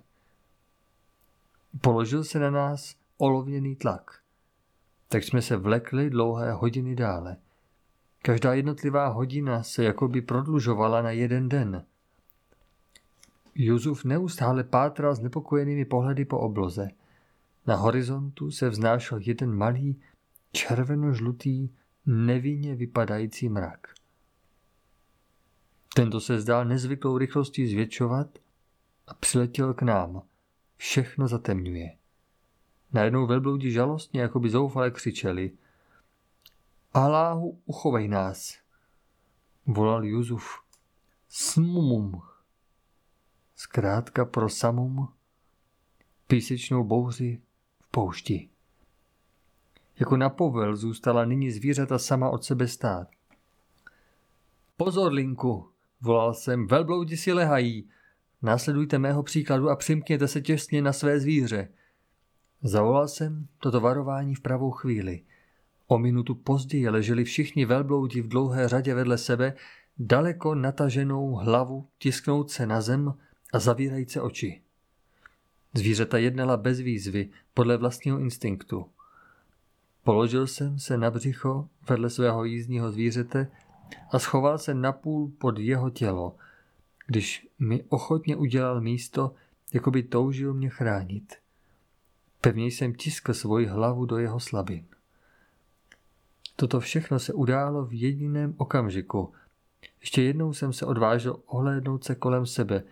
Položil 1.80 2.24
se 2.24 2.38
na 2.38 2.50
nás 2.50 2.96
olovněný 3.18 3.76
tlak. 3.76 4.20
Tak 5.08 5.24
jsme 5.24 5.42
se 5.42 5.56
vlekli 5.56 6.10
dlouhé 6.10 6.52
hodiny 6.52 6.96
dále. 6.96 7.36
Každá 8.22 8.54
jednotlivá 8.54 9.08
hodina 9.08 9.62
se 9.62 9.84
jakoby 9.84 10.22
prodlužovala 10.22 11.02
na 11.02 11.10
jeden 11.10 11.48
den– 11.48 11.84
Juzuf 13.54 14.04
neustále 14.04 14.64
pátral 14.64 15.14
s 15.14 15.20
nepokojenými 15.20 15.84
pohledy 15.84 16.24
po 16.24 16.38
obloze. 16.38 16.88
Na 17.66 17.76
horizontu 17.76 18.50
se 18.50 18.68
vznášel 18.68 19.18
jeden 19.22 19.56
malý, 19.56 20.00
červeno-žlutý, 20.52 21.70
nevinně 22.06 22.74
vypadající 22.74 23.48
mrak. 23.48 23.94
Tento 25.94 26.20
se 26.20 26.40
zdál 26.40 26.64
nezvyklou 26.64 27.18
rychlostí 27.18 27.66
zvětšovat 27.66 28.38
a 29.06 29.14
přiletěl 29.14 29.74
k 29.74 29.82
nám. 29.82 30.22
Všechno 30.76 31.28
zatemňuje. 31.28 31.96
Najednou 32.92 33.26
velbloudi 33.26 33.70
žalostně, 33.70 34.20
jako 34.20 34.40
by 34.40 34.50
zoufale 34.50 34.90
křičeli. 34.90 35.50
Aláhu, 36.92 37.60
uchovej 37.64 38.08
nás, 38.08 38.58
volal 39.66 40.04
Juzuf. 40.04 40.60
Smumum. 41.28 42.22
Zkrátka 43.56 44.24
pro 44.24 44.48
samum 44.48 45.08
písečnou 46.26 46.84
bouři 46.84 47.40
v 47.80 47.88
poušti. 47.90 48.48
Jako 49.98 50.16
na 50.16 50.30
povel 50.30 50.76
zůstala 50.76 51.24
nyní 51.24 51.50
zvířata 51.50 51.98
sama 51.98 52.30
od 52.30 52.44
sebe 52.44 52.68
stát. 52.68 53.08
Pozor, 54.76 55.12
Linku, 55.12 55.68
volal 56.00 56.34
jsem, 56.34 56.66
velbloudi 56.66 57.16
si 57.16 57.32
lehají. 57.32 57.88
Následujte 58.42 58.98
mého 58.98 59.22
příkladu 59.22 59.70
a 59.70 59.76
přimkněte 59.76 60.28
se 60.28 60.40
těsně 60.40 60.82
na 60.82 60.92
své 60.92 61.20
zvíře. 61.20 61.68
Zavolal 62.62 63.08
jsem 63.08 63.46
toto 63.58 63.80
varování 63.80 64.34
v 64.34 64.40
pravou 64.40 64.70
chvíli. 64.70 65.22
O 65.86 65.98
minutu 65.98 66.34
později 66.34 66.88
leželi 66.88 67.24
všichni 67.24 67.64
velbloudi 67.64 68.20
v 68.20 68.28
dlouhé 68.28 68.68
řadě 68.68 68.94
vedle 68.94 69.18
sebe, 69.18 69.54
daleko 69.98 70.54
nataženou 70.54 71.34
hlavu 71.34 71.88
tisknout 71.98 72.50
se 72.50 72.66
na 72.66 72.80
zem 72.80 73.14
a 73.54 73.58
zavírající 73.58 74.20
oči. 74.20 74.62
Zvířata 75.74 76.18
jednala 76.18 76.56
bez 76.56 76.78
výzvy, 76.78 77.30
podle 77.54 77.76
vlastního 77.76 78.18
instinktu. 78.18 78.86
Položil 80.04 80.46
jsem 80.46 80.78
se 80.78 80.98
na 80.98 81.10
břicho 81.10 81.68
vedle 81.88 82.10
svého 82.10 82.44
jízdního 82.44 82.92
zvířete 82.92 83.50
a 84.10 84.18
schoval 84.18 84.58
se 84.58 84.74
napůl 84.74 85.32
pod 85.38 85.58
jeho 85.58 85.90
tělo, 85.90 86.36
když 87.06 87.48
mi 87.58 87.84
ochotně 87.88 88.36
udělal 88.36 88.80
místo, 88.80 89.34
jako 89.72 89.90
by 89.90 90.02
toužil 90.02 90.54
mě 90.54 90.68
chránit. 90.68 91.34
Pevně 92.40 92.66
jsem 92.66 92.94
tiskl 92.94 93.34
svoji 93.34 93.66
hlavu 93.66 94.06
do 94.06 94.18
jeho 94.18 94.40
slabin. 94.40 94.86
Toto 96.56 96.80
všechno 96.80 97.18
se 97.18 97.32
událo 97.32 97.86
v 97.86 98.00
jediném 98.00 98.54
okamžiku. 98.56 99.32
Ještě 100.00 100.22
jednou 100.22 100.52
jsem 100.52 100.72
se 100.72 100.86
odvážil 100.86 101.42
ohlédnout 101.46 102.04
se 102.04 102.14
kolem 102.14 102.46
sebe, 102.46 102.84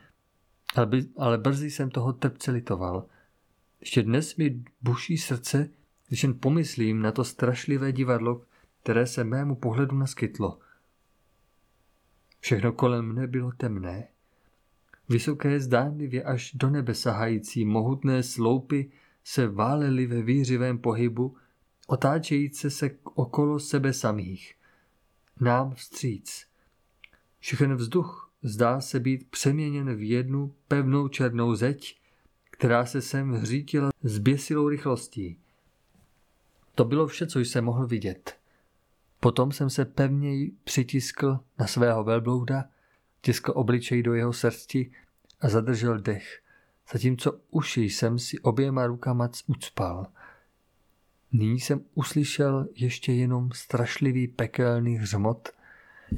ale, 0.74 0.86
by, 0.86 1.06
ale 1.16 1.38
brzy 1.38 1.70
jsem 1.70 1.90
toho 1.90 2.12
trpce 2.12 2.50
litoval. 2.50 3.06
Ještě 3.80 4.02
dnes 4.02 4.36
mi 4.36 4.64
buší 4.82 5.18
srdce, 5.18 5.70
když 6.08 6.22
jen 6.22 6.38
pomyslím 6.38 7.02
na 7.02 7.12
to 7.12 7.24
strašlivé 7.24 7.92
divadlo, 7.92 8.42
které 8.82 9.06
se 9.06 9.24
mému 9.24 9.54
pohledu 9.54 9.96
naskytlo. 9.98 10.58
Všechno 12.40 12.72
kolem 12.72 13.04
mne 13.04 13.26
bylo 13.26 13.52
temné. 13.52 14.08
Vysoké 15.08 15.60
zdánlivě 15.60 16.22
až 16.22 16.52
do 16.54 16.70
nebe 16.70 16.94
sahající 16.94 17.64
mohutné 17.64 18.22
sloupy 18.22 18.90
se 19.24 19.48
válely 19.48 20.06
ve 20.06 20.22
výřivém 20.22 20.78
pohybu, 20.78 21.36
otáčející 21.86 22.70
se 22.70 22.90
okolo 23.04 23.60
sebe 23.60 23.92
samých. 23.92 24.54
Nám 25.40 25.74
vstříc. 25.74 26.46
Všechen 27.38 27.74
vzduch 27.74 28.21
zdá 28.42 28.80
se 28.80 29.00
být 29.00 29.30
přeměněn 29.30 29.94
v 29.94 30.10
jednu 30.10 30.54
pevnou 30.68 31.08
černou 31.08 31.54
zeď, 31.54 32.00
která 32.50 32.86
se 32.86 33.02
sem 33.02 33.32
hřítila 33.32 33.90
s 34.02 34.18
běsilou 34.18 34.68
rychlostí. 34.68 35.38
To 36.74 36.84
bylo 36.84 37.06
vše, 37.06 37.26
co 37.26 37.40
jsem 37.40 37.64
mohl 37.64 37.86
vidět. 37.86 38.36
Potom 39.20 39.52
jsem 39.52 39.70
se 39.70 39.84
pevněji 39.84 40.52
přitiskl 40.64 41.38
na 41.58 41.66
svého 41.66 42.04
velblouda, 42.04 42.64
tiskl 43.20 43.52
obličej 43.54 44.02
do 44.02 44.14
jeho 44.14 44.32
srsti 44.32 44.92
a 45.40 45.48
zadržel 45.48 45.98
dech, 45.98 46.42
zatímco 46.92 47.40
uši 47.50 47.80
jsem 47.80 48.18
si 48.18 48.38
oběma 48.38 48.86
rukama 48.86 49.30
ucpal. 49.46 50.06
Nyní 51.32 51.60
jsem 51.60 51.84
uslyšel 51.94 52.68
ještě 52.74 53.12
jenom 53.12 53.50
strašlivý 53.52 54.28
pekelný 54.28 54.96
hřmot, 54.96 55.48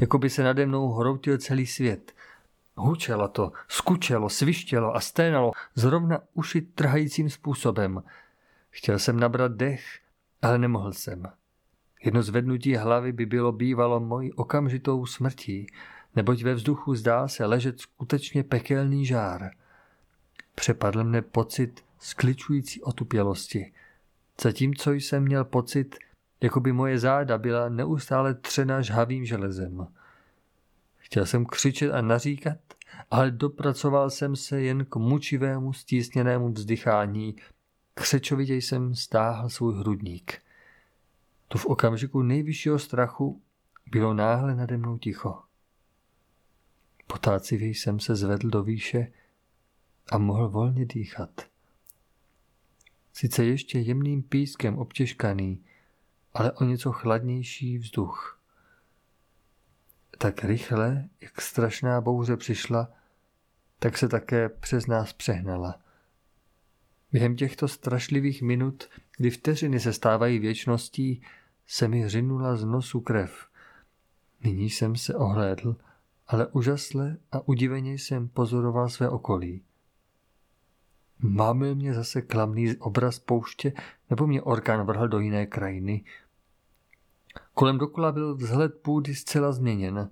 jako 0.00 0.18
by 0.18 0.30
se 0.30 0.42
nade 0.42 0.66
mnou 0.66 0.92
hroutil 0.92 1.38
celý 1.38 1.66
svět. 1.66 2.12
Hučelo 2.76 3.28
to, 3.28 3.52
skučelo, 3.68 4.28
svištělo 4.28 4.96
a 4.96 5.00
sténalo 5.00 5.52
zrovna 5.74 6.18
uši 6.34 6.60
trhajícím 6.60 7.30
způsobem. 7.30 8.02
Chtěl 8.70 8.98
jsem 8.98 9.20
nabrat 9.20 9.52
dech, 9.52 9.84
ale 10.42 10.58
nemohl 10.58 10.92
jsem. 10.92 11.26
Jedno 12.04 12.22
zvednutí 12.22 12.76
hlavy 12.76 13.12
by 13.12 13.26
bylo 13.26 13.52
bývalo 13.52 14.00
mojí 14.00 14.32
okamžitou 14.32 15.06
smrtí, 15.06 15.66
neboť 16.16 16.42
ve 16.42 16.54
vzduchu 16.54 16.94
zdál 16.94 17.28
se 17.28 17.46
ležet 17.46 17.80
skutečně 17.80 18.44
pekelný 18.44 19.06
žár. 19.06 19.50
Přepadl 20.54 21.04
mne 21.04 21.22
pocit 21.22 21.84
skličující 21.98 22.82
otupělosti, 22.82 23.72
zatímco 24.42 24.92
jsem 24.92 25.22
měl 25.22 25.44
pocit, 25.44 25.96
jako 26.44 26.60
by 26.60 26.72
moje 26.72 26.98
záda 26.98 27.38
byla 27.38 27.68
neustále 27.68 28.34
třena 28.34 28.80
žhavým 28.80 29.24
železem. 29.24 29.86
Chtěl 30.96 31.26
jsem 31.26 31.46
křičet 31.46 31.92
a 31.92 32.00
naříkat, 32.00 32.58
ale 33.10 33.30
dopracoval 33.30 34.10
jsem 34.10 34.36
se 34.36 34.60
jen 34.60 34.84
k 34.84 34.96
mučivému 34.96 35.72
stísněnému 35.72 36.52
vzdychání. 36.52 37.36
Křečovitě 37.94 38.54
jsem 38.54 38.94
stáhl 38.94 39.48
svůj 39.48 39.74
hrudník. 39.74 40.42
Tu 41.48 41.58
v 41.58 41.66
okamžiku 41.66 42.22
nejvyššího 42.22 42.78
strachu 42.78 43.42
bylo 43.90 44.14
náhle 44.14 44.54
nade 44.54 44.76
mnou 44.76 44.98
ticho. 44.98 45.42
Potácivě 47.06 47.68
jsem 47.68 48.00
se 48.00 48.16
zvedl 48.16 48.50
do 48.50 48.62
výše 48.62 49.12
a 50.12 50.18
mohl 50.18 50.48
volně 50.48 50.86
dýchat. 50.86 51.30
Sice 53.12 53.44
ještě 53.44 53.78
jemným 53.78 54.22
pískem 54.22 54.78
obtěžkaný, 54.78 55.64
ale 56.34 56.52
o 56.52 56.64
něco 56.64 56.92
chladnější 56.92 57.78
vzduch. 57.78 58.40
Tak 60.18 60.44
rychle, 60.44 61.08
jak 61.20 61.40
strašná 61.40 62.00
bouře 62.00 62.36
přišla, 62.36 62.88
tak 63.78 63.98
se 63.98 64.08
také 64.08 64.48
přes 64.48 64.86
nás 64.86 65.12
přehnala. 65.12 65.80
Během 67.12 67.36
těchto 67.36 67.68
strašlivých 67.68 68.42
minut, 68.42 68.88
kdy 69.16 69.30
vteřiny 69.30 69.80
se 69.80 69.92
stávají 69.92 70.38
věčností, 70.38 71.22
se 71.66 71.88
mi 71.88 72.08
řinula 72.08 72.56
z 72.56 72.64
nosu 72.64 73.00
krev. 73.00 73.48
Nyní 74.44 74.70
jsem 74.70 74.96
se 74.96 75.14
ohlédl, 75.14 75.76
ale 76.26 76.46
úžasle 76.46 77.16
a 77.32 77.48
udiveně 77.48 77.92
jsem 77.92 78.28
pozoroval 78.28 78.88
své 78.88 79.08
okolí. 79.08 79.62
Máme 81.18 81.74
mě 81.74 81.94
zase 81.94 82.22
klamný 82.22 82.76
obraz 82.76 83.18
pouště, 83.18 83.72
nebo 84.10 84.26
mě 84.26 84.42
orkán 84.42 84.86
vrhl 84.86 85.08
do 85.08 85.18
jiné 85.18 85.46
krajiny? 85.46 86.04
Kolem 87.54 87.78
dokola 87.78 88.12
byl 88.12 88.34
vzhled 88.34 88.74
půdy 88.82 89.14
zcela 89.14 89.52
změněn. 89.52 90.10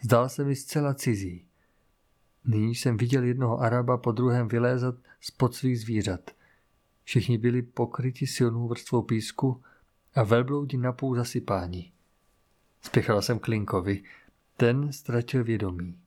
Zdál 0.00 0.28
se 0.28 0.44
mi 0.44 0.56
zcela 0.56 0.94
cizí. 0.94 1.44
Nyní 2.44 2.74
jsem 2.74 2.96
viděl 2.96 3.24
jednoho 3.24 3.60
Araba 3.60 3.96
po 3.96 4.12
druhém 4.12 4.48
vylézat 4.48 4.94
spod 5.20 5.54
svých 5.54 5.80
zvířat. 5.80 6.30
Všichni 7.04 7.38
byli 7.38 7.62
pokryti 7.62 8.26
silnou 8.26 8.68
vrstvou 8.68 9.02
písku 9.02 9.62
a 10.14 10.22
velbloudi 10.22 10.76
napůl 10.76 11.16
zasypání. 11.16 11.92
Spěchal 12.82 13.22
jsem 13.22 13.38
k 13.38 13.48
Linkovi. 13.48 14.02
Ten 14.56 14.92
ztratil 14.92 15.44
vědomí. 15.44 15.98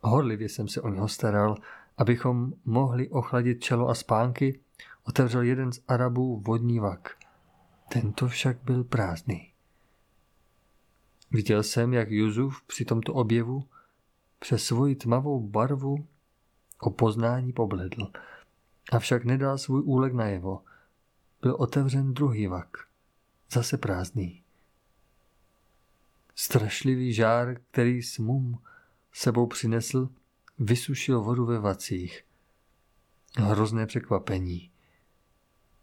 Horlivě 0.00 0.48
jsem 0.48 0.68
se 0.68 0.80
o 0.80 0.88
něho 0.88 1.08
staral, 1.08 1.56
abychom 1.98 2.52
mohli 2.64 3.08
ochladit 3.08 3.64
čelo 3.64 3.88
a 3.88 3.94
spánky, 3.94 4.60
otevřel 5.04 5.42
jeden 5.42 5.72
z 5.72 5.80
Arabů 5.88 6.42
vodní 6.46 6.78
vak. 6.78 7.21
Tento 7.92 8.28
však 8.28 8.62
byl 8.62 8.84
prázdný. 8.84 9.52
Viděl 11.30 11.62
jsem, 11.62 11.92
jak 11.92 12.10
Juzuf 12.10 12.62
při 12.62 12.84
tomto 12.84 13.14
objevu 13.14 13.68
přes 14.38 14.64
svoji 14.64 14.96
tmavou 14.96 15.40
barvu 15.40 16.06
o 16.80 16.90
poznání 16.90 17.52
pobledl, 17.52 18.12
avšak 18.92 19.24
nedal 19.24 19.58
svůj 19.58 19.82
úlek 19.84 20.12
najevo. 20.12 20.64
Byl 21.42 21.56
otevřen 21.58 22.14
druhý 22.14 22.46
vak, 22.46 22.76
zase 23.50 23.78
prázdný. 23.78 24.42
Strašlivý 26.34 27.12
žár, 27.12 27.60
který 27.70 28.02
smum 28.02 28.62
sebou 29.12 29.46
přinesl, 29.46 30.08
vysušil 30.58 31.22
vodu 31.22 31.46
ve 31.46 31.58
vacích. 31.58 32.24
Hrozné 33.36 33.86
překvapení. 33.86 34.70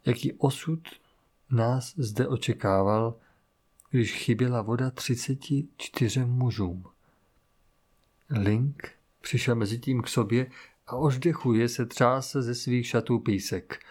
Jaký 0.06 0.32
osud 0.32 0.99
nás 1.50 1.94
zde 1.96 2.28
očekával, 2.28 3.14
když 3.90 4.12
chyběla 4.12 4.62
voda 4.62 4.90
34 4.90 6.24
mužům. 6.24 6.84
Link 8.30 8.92
přišel 9.20 9.54
mezi 9.54 9.78
tím 9.78 10.02
k 10.02 10.08
sobě 10.08 10.50
a 10.86 10.96
oždechuje 10.96 11.68
se 11.68 11.86
třáse 11.86 12.42
ze 12.42 12.54
svých 12.54 12.86
šatů 12.86 13.18
písek. 13.18 13.84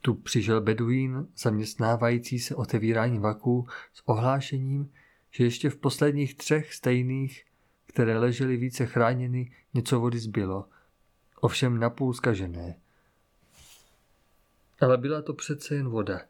Tu 0.00 0.14
přišel 0.14 0.60
beduín, 0.60 1.28
zaměstnávající 1.36 2.38
se 2.38 2.54
otevírání 2.54 3.18
vaků 3.18 3.68
s 3.92 4.02
ohlášením, 4.04 4.92
že 5.30 5.44
ještě 5.44 5.70
v 5.70 5.76
posledních 5.76 6.34
třech 6.34 6.74
stejných, 6.74 7.44
které 7.86 8.18
ležely 8.18 8.56
více 8.56 8.86
chráněny, 8.86 9.52
něco 9.74 10.00
vody 10.00 10.18
zbylo, 10.18 10.68
ovšem 11.40 11.80
napůl 11.80 12.14
zkažené. 12.14 12.76
Ale 14.80 14.98
byla 14.98 15.22
to 15.22 15.34
přece 15.34 15.74
jen 15.74 15.88
voda. 15.88 16.20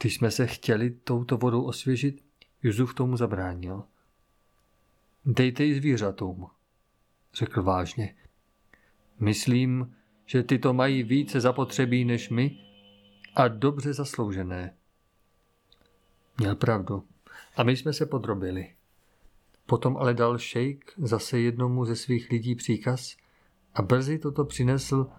Když 0.00 0.14
jsme 0.14 0.30
se 0.30 0.46
chtěli 0.46 0.90
touto 0.90 1.36
vodou 1.36 1.62
osvěžit, 1.62 2.24
Juzuf 2.62 2.94
tomu 2.94 3.16
zabránil. 3.16 3.84
Dejte 5.24 5.64
ji 5.64 5.74
zvířatům, 5.74 6.46
řekl 7.34 7.62
vážně. 7.62 8.14
Myslím, 9.20 9.94
že 10.26 10.42
ty 10.42 10.58
to 10.58 10.74
mají 10.74 11.02
více 11.02 11.40
zapotřebí 11.40 12.04
než 12.04 12.30
my 12.30 12.58
a 13.34 13.48
dobře 13.48 13.92
zasloužené. 13.92 14.74
Měl 16.38 16.56
pravdu. 16.56 17.04
A 17.56 17.62
my 17.62 17.76
jsme 17.76 17.92
se 17.92 18.06
podrobili. 18.06 18.74
Potom 19.66 19.96
ale 19.96 20.14
dal 20.14 20.38
šejk 20.38 20.92
zase 20.96 21.38
jednomu 21.40 21.84
ze 21.84 21.96
svých 21.96 22.30
lidí 22.30 22.54
příkaz 22.54 23.16
a 23.74 23.82
brzy 23.82 24.18
toto 24.18 24.44
přinesl 24.44 25.10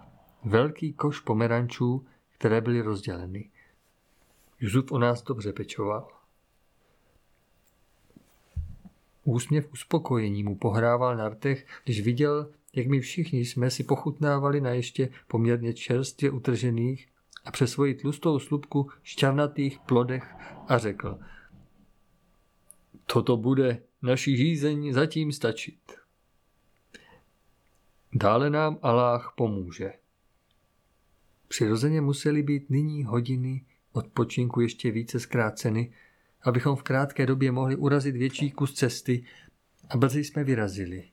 velký 0.44 0.94
koš 0.94 1.20
pomerančů, 1.20 2.06
které 2.38 2.62
byly 2.62 2.82
rozděleny. 2.82 3.50
Juzuf 4.60 4.92
o 4.92 5.00
nás 5.00 5.24
dobře 5.24 5.54
pečoval. 5.54 6.08
Úsměv 9.24 9.74
uspokojení 9.74 10.44
mu 10.44 10.56
pohrával 10.56 11.18
na 11.18 11.30
rtech, 11.30 11.68
když 11.84 12.02
viděl, 12.02 12.52
jak 12.74 12.88
my 12.88 13.00
všichni 13.00 13.46
jsme 13.46 13.72
si 13.72 13.84
pochutnávali 13.84 14.62
na 14.62 14.70
ještě 14.70 15.10
poměrně 15.28 15.74
čerstvě 15.74 16.32
utržených 16.32 17.08
a 17.46 17.52
přes 17.52 17.72
svoji 17.72 17.96
tlustou 17.96 18.40
slupku 18.40 18.90
šťavnatých 19.04 19.80
plodech 19.80 20.36
a 20.68 20.78
řekl 20.78 21.20
Toto 23.06 23.38
bude 23.38 23.82
naší 24.02 24.38
žízeň 24.38 24.94
zatím 24.94 25.32
stačit. 25.32 25.80
Dále 28.14 28.50
nám 28.50 28.80
Aláh 28.82 29.34
pomůže. 29.38 29.94
Přirozeně 31.48 32.02
museli 32.02 32.44
být 32.44 32.70
nyní 32.70 33.04
hodiny 33.04 33.66
odpočinku 33.96 34.62
ještě 34.62 34.92
více 34.92 35.20
zkráceny, 35.20 35.94
abychom 36.42 36.76
v 36.76 36.84
krátké 36.84 37.26
době 37.26 37.52
mohli 37.52 37.76
urazit 37.76 38.16
větší 38.16 38.52
kus 38.52 38.74
cesty 38.74 39.26
a 39.90 39.98
brzy 39.98 40.24
jsme 40.24 40.44
vyrazili. 40.44 41.10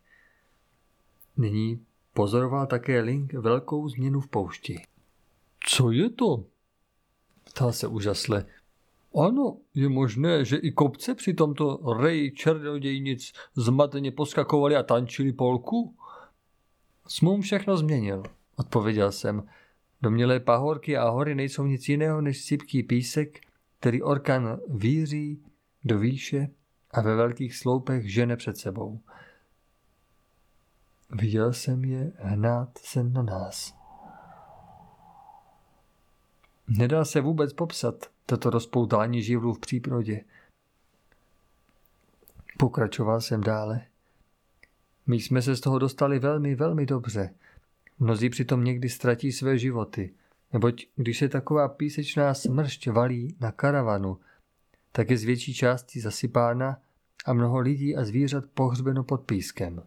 Nyní 1.37 1.87
pozoroval 2.14 2.66
také 2.66 3.01
Link 3.01 3.33
velkou 3.33 3.88
změnu 3.88 4.21
v 4.21 4.29
poušti. 4.29 4.83
Co 5.66 5.90
je 5.90 6.11
to? 6.11 6.45
Ptal 7.45 7.73
se 7.73 7.87
úžasle. 7.87 8.47
Ano, 9.14 9.57
je 9.75 9.88
možné, 9.88 10.45
že 10.45 10.57
i 10.57 10.73
kopce 10.73 11.14
při 11.14 11.35
tomto 11.35 11.95
reji 12.01 12.31
černodějnic 12.31 13.33
zmateně 13.55 14.11
poskakovali 14.11 14.77
a 14.77 14.83
tančili 14.83 15.33
polku? 15.33 15.97
Smům 17.09 17.40
všechno 17.40 17.77
změnil, 17.77 18.23
odpověděl 18.57 19.12
jsem. 19.12 19.49
Domělé 20.03 20.41
pahorky 20.41 20.97
a 20.97 21.09
hory 21.09 21.35
nejsou 21.35 21.67
nic 21.67 21.88
jiného 21.88 22.21
než 22.21 22.45
sypký 22.45 22.83
písek, 22.83 23.41
který 23.81 24.03
orkan 24.03 24.61
víří 24.69 25.45
do 25.85 25.99
výše 25.99 26.49
a 26.91 27.01
ve 27.01 27.17
velkých 27.17 27.57
sloupech 27.57 28.12
žene 28.12 28.37
před 28.37 28.57
sebou. 28.57 29.01
Viděl 31.11 31.53
jsem 31.53 31.85
je 31.85 32.12
hnát 32.19 32.79
se 32.79 33.05
na 33.05 33.23
nás. 33.23 33.75
Nedá 36.69 37.05
se 37.05 37.21
vůbec 37.21 37.53
popsat 37.53 37.95
toto 38.27 38.51
rozpoutání 38.51 39.23
živlů 39.23 39.55
v 39.55 39.61
příprodě. 39.61 40.25
Pokračoval 42.59 43.21
jsem 43.21 43.41
dále. 43.41 43.87
My 45.07 45.17
jsme 45.17 45.43
se 45.43 45.57
z 45.57 45.61
toho 45.61 45.79
dostali 45.79 46.19
velmi, 46.19 46.55
velmi 46.55 46.87
dobře. 46.87 47.35
Mnozí 47.99 48.31
přitom 48.31 48.65
někdy 48.65 48.89
ztratí 48.89 49.33
své 49.33 49.59
životy, 49.59 50.15
neboť 50.53 50.87
když 50.97 51.19
se 51.19 51.29
taková 51.29 51.69
písečná 51.69 52.35
smršť 52.35 52.89
valí 52.89 53.37
na 53.41 53.53
karavanu, 53.53 54.21
tak 54.93 55.11
je 55.11 55.19
z 55.19 55.25
větší 55.25 55.55
části 55.55 56.01
zasypána 56.01 56.81
a 57.25 57.33
mnoho 57.33 57.59
lidí 57.59 57.97
a 57.97 58.05
zvířat 58.05 58.45
pohřbeno 58.55 59.05
pod 59.05 59.21
pískem. 59.21 59.83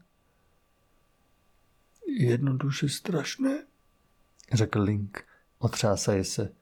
Jednoduše 2.07 2.89
strašné, 2.89 3.65
řekl 4.53 4.81
Link, 4.81 5.25
otřásaje 5.59 6.23
se. 6.23 6.53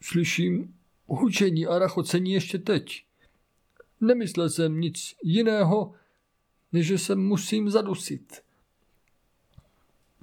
Slyším 0.00 0.74
hučení 1.06 1.66
a 1.66 1.78
rachocení 1.78 2.32
ještě 2.32 2.58
teď. 2.58 3.04
Nemyslel 4.00 4.50
jsem 4.50 4.80
nic 4.80 5.14
jiného, 5.22 5.94
než 6.72 6.86
že 6.86 6.98
se 6.98 7.14
musím 7.14 7.70
zadusit. 7.70 8.45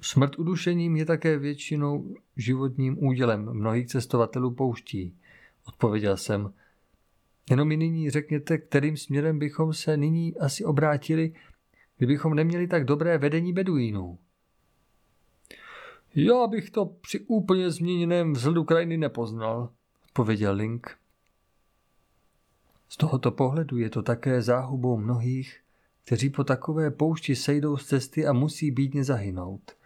Smrt 0.00 0.38
udušením 0.38 0.96
je 0.96 1.04
také 1.04 1.38
většinou 1.38 2.14
životním 2.36 3.04
údělem 3.04 3.52
mnohých 3.52 3.86
cestovatelů 3.86 4.50
pouští, 4.50 5.16
odpověděl 5.64 6.16
jsem. 6.16 6.52
Jenom 7.50 7.68
mi 7.68 7.76
nyní 7.76 8.10
řekněte, 8.10 8.58
kterým 8.58 8.96
směrem 8.96 9.38
bychom 9.38 9.72
se 9.72 9.96
nyní 9.96 10.36
asi 10.36 10.64
obrátili, 10.64 11.32
kdybychom 11.98 12.34
neměli 12.34 12.66
tak 12.66 12.84
dobré 12.84 13.18
vedení 13.18 13.52
beduínů. 13.52 14.18
Já 16.14 16.46
bych 16.46 16.70
to 16.70 16.86
při 16.86 17.20
úplně 17.20 17.70
změněném 17.70 18.32
vzhledu 18.32 18.64
krajiny 18.64 18.96
nepoznal, 18.96 19.70
pověděl 20.12 20.54
Link. 20.54 20.98
Z 22.88 22.96
tohoto 22.96 23.30
pohledu 23.30 23.78
je 23.78 23.90
to 23.90 24.02
také 24.02 24.42
záhubou 24.42 24.96
mnohých, 24.96 25.60
kteří 26.04 26.30
po 26.30 26.44
takové 26.44 26.90
poušti 26.90 27.36
sejdou 27.36 27.76
z 27.76 27.86
cesty 27.86 28.26
a 28.26 28.32
musí 28.32 28.70
bídně 28.70 29.04
zahynout. 29.04 29.76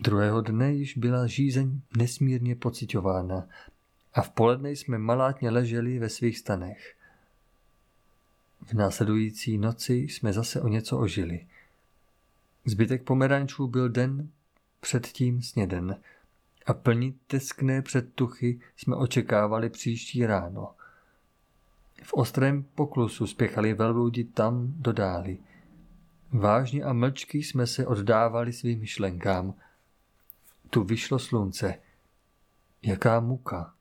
Druhého 0.00 0.40
dne 0.40 0.72
již 0.72 0.96
byla 0.96 1.26
žízeň 1.26 1.80
nesmírně 1.96 2.56
pocitována 2.56 3.48
a 4.14 4.22
v 4.22 4.30
poledne 4.30 4.70
jsme 4.70 4.98
malátně 4.98 5.50
leželi 5.50 5.98
ve 5.98 6.08
svých 6.08 6.38
stanech. 6.38 6.96
V 8.66 8.72
následující 8.72 9.58
noci 9.58 9.94
jsme 9.94 10.32
zase 10.32 10.60
o 10.60 10.68
něco 10.68 10.98
ožili. 10.98 11.46
Zbytek 12.64 13.02
pomerančů 13.02 13.68
byl 13.68 13.88
den 13.88 14.28
předtím 14.80 15.42
sněden 15.42 15.96
a 16.66 16.74
plnit 16.74 17.16
teskné 17.26 17.82
předtuchy 17.82 18.60
jsme 18.76 18.96
očekávali 18.96 19.70
příští 19.70 20.26
ráno. 20.26 20.74
V 22.02 22.14
ostrém 22.14 22.62
poklusu 22.62 23.26
spěchali 23.26 23.74
velbloudi 23.74 24.24
tam 24.24 24.72
do 24.76 24.92
dály. 24.92 25.38
Vážně 26.32 26.82
a 26.84 26.92
mlčky 26.92 27.38
jsme 27.38 27.66
se 27.66 27.86
oddávali 27.86 28.52
svým 28.52 28.80
myšlenkám. 28.80 29.54
Tu 30.70 30.84
vyšlo 30.84 31.18
slunce. 31.18 31.74
Jaká 32.82 33.20
muka 33.20 33.74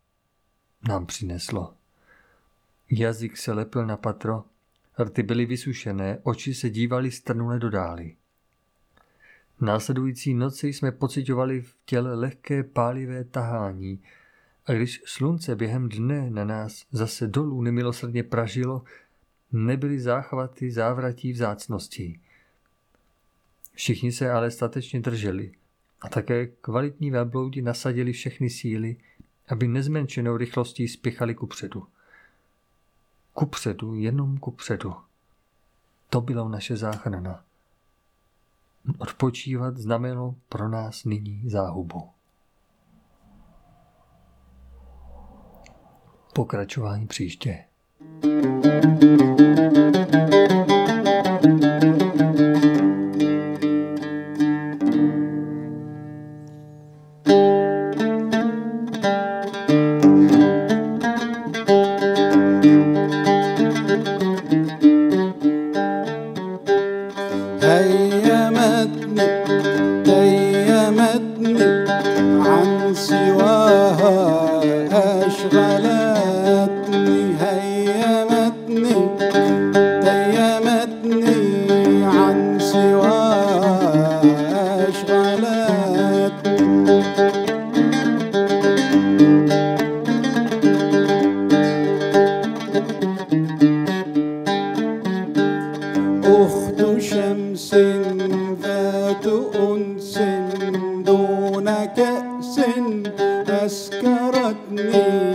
nám 0.87 1.05
přineslo. 1.05 1.73
Jazyk 2.91 3.37
se 3.37 3.53
lepil 3.53 3.85
na 3.85 3.97
patro, 3.97 4.43
rty 5.03 5.23
byly 5.23 5.45
vysušené, 5.45 6.19
oči 6.23 6.53
se 6.53 6.69
dívaly 6.69 7.11
strnule 7.11 7.59
do 7.59 7.69
dály. 7.69 8.15
Následující 9.61 10.33
noci 10.33 10.67
jsme 10.67 10.91
pocitovali 10.91 11.61
v 11.61 11.75
těle 11.85 12.15
lehké 12.15 12.63
pálivé 12.63 13.23
tahání 13.23 14.03
a 14.65 14.73
když 14.73 15.01
slunce 15.05 15.55
během 15.55 15.89
dne 15.89 16.29
na 16.29 16.45
nás 16.45 16.85
zase 16.91 17.27
dolů 17.27 17.61
nemilosrdně 17.61 18.23
pražilo, 18.23 18.83
nebyly 19.51 19.99
záchvaty 19.99 20.71
závratí 20.71 21.31
vzácností. 21.31 22.21
Všichni 23.73 24.11
se 24.11 24.31
ale 24.31 24.51
statečně 24.51 24.99
drželi 24.99 25.58
a 26.01 26.09
také 26.09 26.47
kvalitní 26.47 27.11
velbloudi 27.11 27.61
nasadili 27.61 28.13
všechny 28.13 28.49
síly, 28.49 28.95
aby 29.47 29.67
nezmenšenou 29.67 30.37
rychlostí 30.37 30.87
spěchali 30.87 31.35
kupředu. 31.35 31.87
Kupředu, 33.33 33.95
jenom 33.95 34.37
kupředu. 34.37 34.95
To 36.09 36.21
bylo 36.21 36.49
naše 36.49 36.77
záchrana. 36.77 37.43
Odpočívat 38.97 39.77
znamenalo 39.77 40.35
pro 40.49 40.69
nás 40.69 41.05
nyní 41.05 41.41
záhubu. 41.45 42.09
Pokračování 46.33 47.07
příště. 47.07 47.65
thank 48.21 49.39
you 49.39 49.48
ذات 98.62 99.26
أنس 99.56 100.18
دون 101.06 101.70
كأس 101.96 102.60
أسكرتني 103.48 105.27